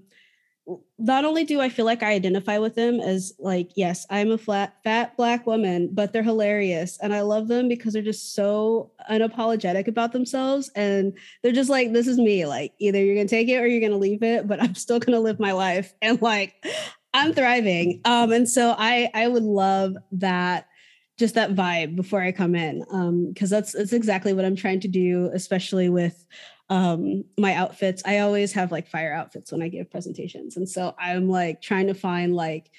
[0.98, 4.38] not only do I feel like I identify with them as like, yes, I'm a
[4.38, 6.98] flat, fat black woman, but they're hilarious.
[7.02, 10.70] And I love them because they're just so unapologetic about themselves.
[10.76, 12.46] And they're just like, this is me.
[12.46, 14.76] Like, either you're going to take it or you're going to leave it, but I'm
[14.76, 15.92] still going to live my life.
[16.02, 16.54] And like,
[17.14, 18.00] I'm thriving.
[18.04, 20.66] Um, and so I, I would love that
[21.18, 22.84] just that vibe before I come in.
[22.90, 26.26] Um, cause that's, that's exactly what I'm trying to do, especially with,
[26.70, 28.02] um my outfits.
[28.04, 31.86] I always have like fire outfits when i give presentations and so i'm like trying
[31.88, 32.70] to find like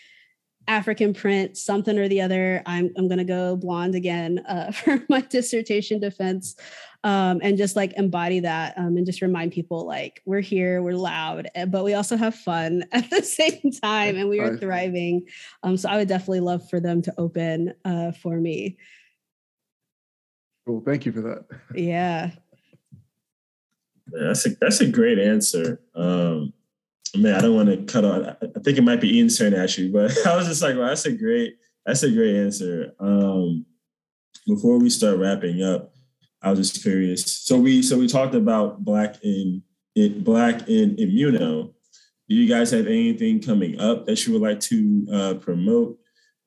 [0.68, 2.62] african print something or the other.
[2.66, 6.56] I'm, I'm gonna go blonde again uh, for my dissertation defense
[7.04, 10.96] um, and just like embody that um, and just remind people like we're here we're
[10.96, 15.26] loud eh, but we also have fun at the same time and we are thriving.
[15.64, 18.78] Um, so i would definitely love for them to open uh, for me.
[20.66, 21.46] Cool thank you for that.
[21.76, 22.32] Yeah
[24.14, 25.82] Yeah, that's a that's a great answer.
[25.96, 26.54] Um,
[27.16, 28.26] man, I don't want to cut on.
[28.26, 30.88] I I think it might be Ian's turn actually, but I was just like, well,
[30.88, 32.94] that's a great that's a great answer.
[33.00, 33.66] Um,
[34.48, 35.94] before we start wrapping up,
[36.42, 37.24] I was just curious.
[37.26, 39.64] So we so we talked about black in
[39.96, 41.74] it black in immuno.
[42.30, 45.98] Do you guys have anything coming up that you would like to uh, promote?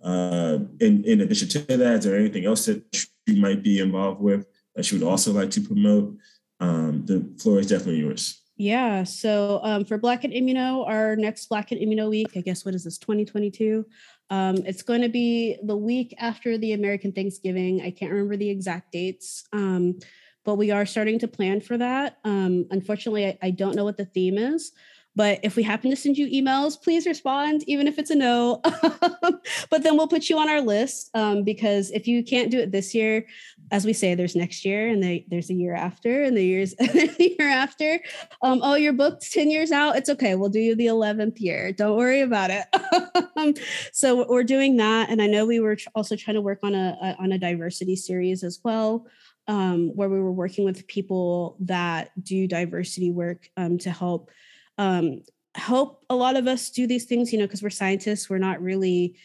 [0.02, 2.84] Uh, in in addition to that, is there anything else that
[3.26, 6.16] you might be involved with that you would also like to promote?
[6.61, 8.42] Um, the floor is definitely yours.
[8.57, 9.04] Yeah.
[9.04, 12.74] So um, for Black in Immuno, our next Black in Immuno week, I guess what
[12.74, 13.84] is this, 2022?
[14.30, 17.82] Um, it's going to be the week after the American Thanksgiving.
[17.82, 19.98] I can't remember the exact dates, um,
[20.44, 22.18] but we are starting to plan for that.
[22.24, 24.72] Um, unfortunately, I, I don't know what the theme is.
[25.16, 28.61] But if we happen to send you emails, please respond, even if it's a no.
[28.62, 32.70] but then we'll put you on our list um, because if you can't do it
[32.70, 33.24] this year,
[33.72, 36.74] as we say, there's next year and the, there's a year after and the years
[36.78, 38.00] the year after.
[38.42, 39.96] Um, oh, you're booked 10 years out.
[39.96, 40.34] It's okay.
[40.34, 41.72] We'll do you the 11th year.
[41.72, 42.66] Don't worry about it.
[43.92, 45.10] So we're doing that.
[45.10, 47.94] And I know we were also trying to work on a, a on a diversity
[47.94, 49.06] series as well.
[49.46, 54.30] Um, where we were working with people that do diversity work um, to help
[54.78, 55.22] um,
[55.54, 58.60] help a lot of us do these things, you know, because we're scientists, we're not
[58.60, 59.16] really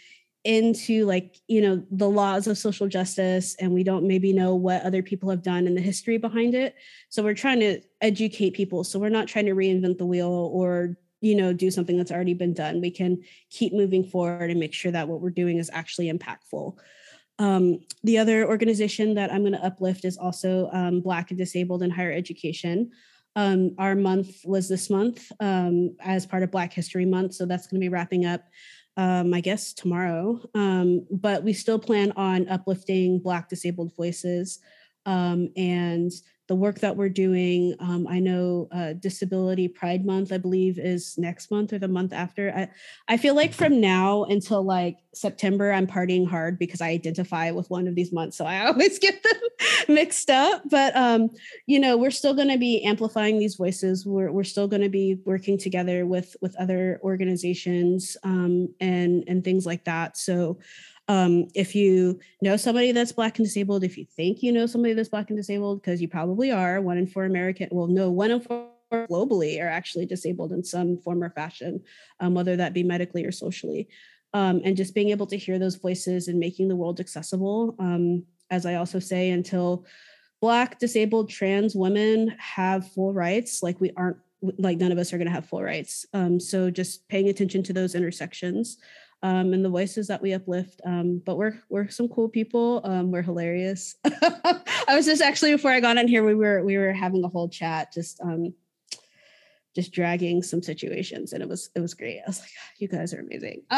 [0.44, 4.82] into like you know the laws of social justice and we don't maybe know what
[4.84, 6.76] other people have done and the history behind it.
[7.10, 8.84] So we're trying to educate people.
[8.84, 12.34] So we're not trying to reinvent the wheel or you know do something that's already
[12.34, 12.82] been done.
[12.82, 16.78] We can keep moving forward and make sure that what we're doing is actually impactful.
[17.38, 21.84] Um, the other organization that i'm going to uplift is also um, black and disabled
[21.84, 22.92] in higher education.
[23.36, 27.66] Um, our month was this month um, as part of black history month so that's
[27.66, 28.44] going to be wrapping up
[28.98, 30.40] um, I guess tomorrow.
[30.54, 34.60] Um, but we still plan on uplifting Black disabled voices
[35.06, 36.12] um, and
[36.52, 37.74] the work that we're doing.
[37.80, 42.12] Um, I know uh, Disability Pride Month, I believe, is next month or the month
[42.12, 42.52] after.
[42.54, 42.70] I,
[43.08, 47.70] I feel like from now until like September, I'm partying hard because I identify with
[47.70, 48.36] one of these months.
[48.38, 50.64] So I always get them mixed up.
[50.70, 51.30] But um,
[51.68, 54.90] you know we're still going to be amplifying these voices we're, we're still going to
[54.90, 60.60] be working together with with other organizations um, and and things like that so
[61.08, 64.94] um, if you know somebody that's black and disabled if you think you know somebody
[64.94, 68.32] that's black and disabled because you probably are one in four american well no one
[68.32, 68.70] in four
[69.10, 71.82] globally are actually disabled in some form or fashion
[72.20, 73.88] um, whether that be medically or socially.
[74.34, 78.24] Um, and just being able to hear those voices and making the world accessible um,
[78.50, 79.86] as i also say until
[80.42, 84.18] black disabled trans women have full rights like we aren't
[84.58, 86.06] like none of us are going to have full rights.
[86.14, 88.78] Um, so just paying attention to those intersections
[89.24, 90.82] um, and the voices that we uplift.
[90.86, 92.82] Um, but we're we're some cool people.
[92.84, 93.96] Um, we're hilarious.
[94.06, 97.30] I was just actually before I got in here, we were we were having a
[97.30, 98.54] whole chat, just um,
[99.76, 102.20] just dragging some situations, and it was it was great.
[102.20, 102.50] I was like,
[102.80, 103.64] you guys are amazing.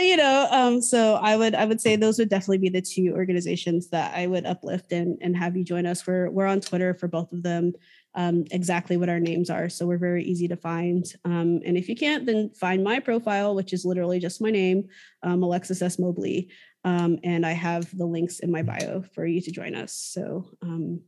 [0.00, 3.12] you know um, so i would i would say those would definitely be the two
[3.14, 6.94] organizations that i would uplift and and have you join us we're we're on twitter
[6.94, 7.72] for both of them
[8.14, 9.68] um, exactly what our names are.
[9.68, 11.04] So we're very easy to find.
[11.24, 14.88] Um, and if you can't then find my profile which is literally just my name
[15.22, 15.98] um, alexis s.
[15.98, 16.48] Mobley.
[16.84, 19.92] Um, and i have the links in my bio for you to join us.
[19.92, 21.00] So um,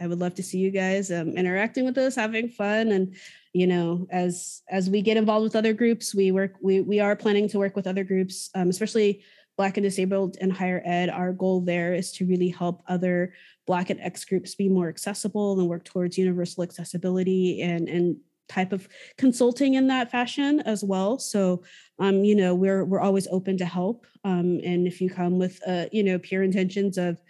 [0.00, 2.88] i would love to see you guys interacting with us having fun.
[2.88, 3.16] And
[3.56, 7.16] you know as as we get involved with other groups we work we we are
[7.16, 9.22] planning to work with other groups um, especially
[9.56, 13.32] black and disabled in higher ed our goal there is to really help other
[13.66, 18.16] black and x groups be more accessible and work towards universal accessibility and and
[18.48, 18.88] type of
[19.18, 21.62] consulting in that fashion as well so
[21.98, 25.60] um you know we're we're always open to help um and if you come with
[25.66, 27.20] uh you know pure intentions of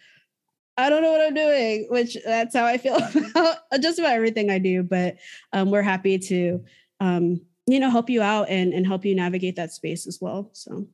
[0.78, 2.96] I don't know what I'm doing, which that's how I feel
[3.30, 4.82] about just about everything I do.
[4.82, 5.16] But
[5.52, 6.62] um, we're happy to,
[7.00, 10.50] um, you know, help you out and, and help you navigate that space as well.
[10.52, 10.86] So.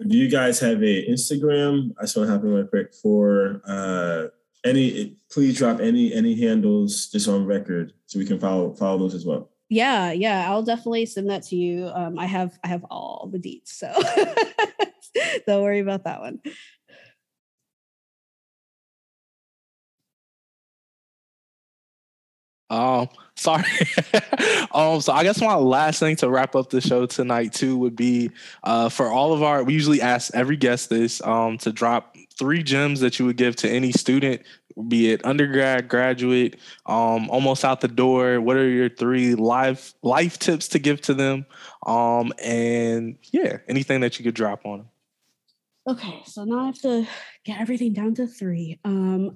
[0.00, 1.94] Do you guys have a Instagram?
[1.98, 4.26] I just want to have real quick for uh,
[4.64, 5.16] any.
[5.30, 9.24] Please drop any any handles just on record so we can follow follow those as
[9.24, 9.50] well.
[9.68, 11.90] Yeah, yeah, I'll definitely send that to you.
[11.94, 13.92] Um, I have I have all the deets, so
[15.46, 16.40] Don't worry about that one.
[22.74, 23.64] Um, sorry.
[24.72, 27.94] um, so I guess my last thing to wrap up the show tonight too would
[27.94, 28.30] be
[28.62, 32.62] uh for all of our we usually ask every guest this um to drop three
[32.62, 34.42] gems that you would give to any student,
[34.88, 38.40] be it undergrad, graduate, um, almost out the door.
[38.40, 41.46] What are your three life life tips to give to them?
[41.86, 44.88] Um, and yeah, anything that you could drop on them.
[45.86, 47.06] Okay, so now I have to
[47.44, 48.80] get everything down to three.
[48.84, 49.32] Um,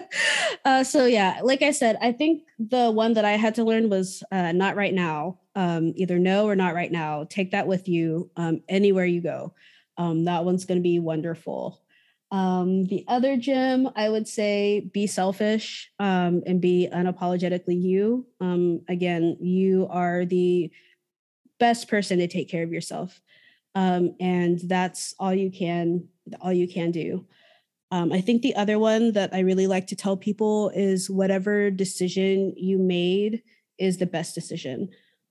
[0.64, 3.88] uh, so yeah, like I said, I think the one that I had to learn
[3.88, 5.38] was uh, not right now.
[5.54, 7.24] Um, either no or not right now.
[7.30, 9.54] Take that with you um, anywhere you go.
[9.96, 11.80] Um, that one's going to be wonderful.
[12.32, 18.26] Um, the other gem, I would say, be selfish um, and be unapologetically you.
[18.88, 20.72] again, you are the
[21.60, 23.20] best person to take care of yourself
[23.76, 26.08] um, and that's all you can
[26.40, 27.24] all you can do.
[27.92, 31.70] Um, i think the other one that i really like to tell people is whatever
[31.70, 33.42] decision you made
[33.78, 34.88] is the best decision.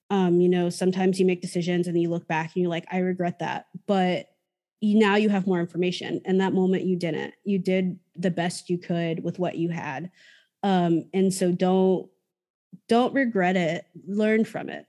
[0.09, 2.99] Um, you know sometimes you make decisions and you look back and you're like i
[2.99, 3.67] regret that.
[3.87, 4.29] But
[4.81, 6.21] now you have more information.
[6.25, 7.33] And that moment you didn't.
[7.43, 10.11] You did the best you could with what you had.
[10.61, 12.07] Um, and so don't
[12.87, 13.85] don't regret it.
[14.07, 14.85] Learn from it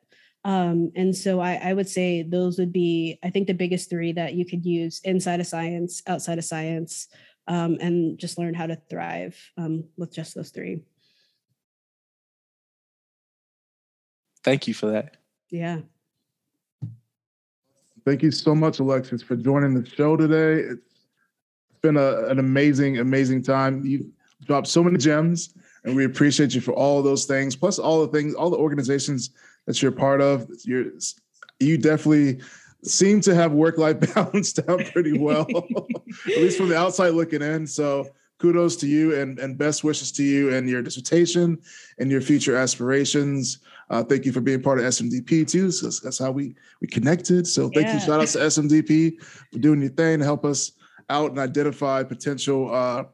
[0.47, 4.13] um, and so I, I, would say those would be, I think, the biggest three
[4.13, 7.09] that you could use inside of science, outside of science,
[7.49, 10.83] um, and just learn how to thrive um, with just those three.
[14.45, 15.17] Thank you for that.
[15.51, 15.81] Yeah.
[18.05, 20.61] Thank you so much, Alexis, for joining the show today.
[20.71, 23.85] It's been a, an amazing, amazing time.
[23.85, 24.13] You
[24.45, 28.13] dropped so many gems, and we appreciate you for all those things, plus all the
[28.17, 29.31] things, all the organizations
[29.67, 30.49] that you're part of.
[30.65, 30.93] You're
[31.59, 32.41] you definitely
[32.83, 37.43] seem to have work life balance down pretty well, at least from the outside looking
[37.43, 37.67] in.
[37.67, 38.09] So
[38.39, 41.59] kudos to you and, and best wishes to you and your dissertation
[41.99, 43.59] and your future aspirations.
[43.89, 45.71] Uh, thank you for being part of SMDP too.
[45.71, 47.47] So that's how we we connected.
[47.47, 47.95] So thank yeah.
[47.95, 48.01] you.
[48.01, 50.73] Shout out to SMDP for doing your thing to help us
[51.09, 53.05] out and identify potential uh,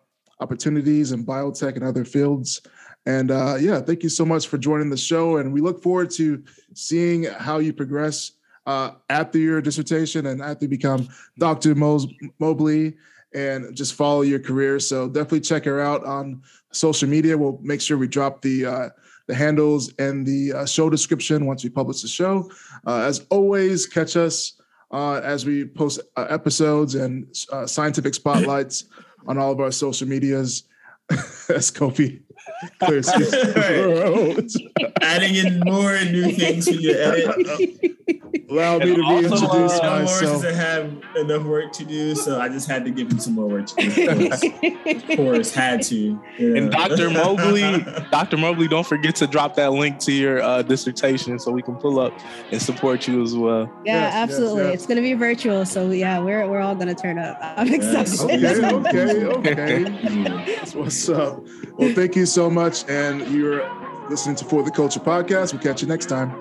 [0.41, 2.63] opportunities in biotech and other fields.
[3.07, 5.39] And uh, yeah, thank you so much for joining the show.
[5.39, 6.43] And we look forward to
[6.75, 8.33] seeing how you progress
[8.67, 11.75] uh, after your dissertation and after you become Dr.
[11.75, 12.07] Mos-
[12.39, 12.95] Mobley
[13.35, 14.79] and just follow your career.
[14.79, 17.37] So definitely check her out on social media.
[17.37, 18.89] We'll make sure we drop the uh,
[19.29, 22.51] the handles and the uh, show description once we publish the show.
[22.87, 27.27] Uh, as always, catch us uh, as we post uh, episodes and
[27.67, 28.85] scientific spotlights
[29.27, 30.65] on all of our social medias.
[31.49, 32.23] as Kofi
[35.03, 37.99] Adding in more new things for your edit.
[38.53, 40.43] Allow me to be introduced uh, myself.
[40.43, 43.47] to have enough work to do, so I just had to give him some more
[43.47, 44.09] work to do.
[44.09, 44.43] Of course,
[44.87, 46.21] of course had to.
[46.39, 47.09] And Dr.
[47.09, 47.63] Mobley,
[48.11, 48.37] Dr.
[48.37, 51.99] Mobley, don't forget to drop that link to your uh, dissertation so we can pull
[51.99, 52.13] up
[52.51, 53.73] and support you as well.
[53.87, 54.59] Yeah, yes, absolutely.
[54.59, 54.75] Yes, yes.
[54.75, 57.39] It's going to be virtual, so yeah, we're we're all going to turn up.
[57.41, 58.21] I'm excited.
[58.21, 58.67] Okay,
[59.27, 60.55] okay, okay.
[60.57, 61.43] That's what's up.
[61.79, 62.87] Well, thank you so much.
[62.87, 63.67] And you're
[64.11, 65.55] listening to For the Culture podcast.
[65.55, 66.37] We'll catch you next time.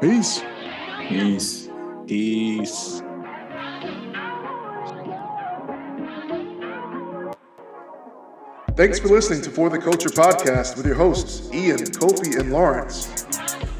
[0.00, 0.42] Peace.
[1.08, 1.68] Peace.
[2.06, 3.02] Peace.
[8.76, 13.26] Thanks for listening to For the Culture podcast with your hosts, Ian, Kofi, and Lawrence.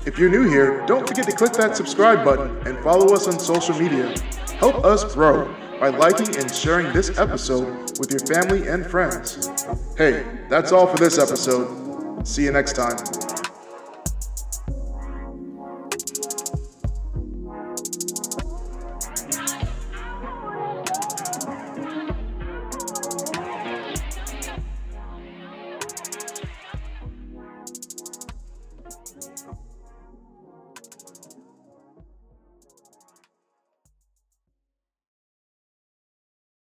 [0.06, 3.38] If you're new here, don't forget to click that subscribe button and follow us on
[3.38, 4.14] social media.
[4.58, 9.48] Help us grow by liking and sharing this episode with your family and friends.
[9.96, 12.26] Hey, that's all for this episode.
[12.26, 12.96] See you next time.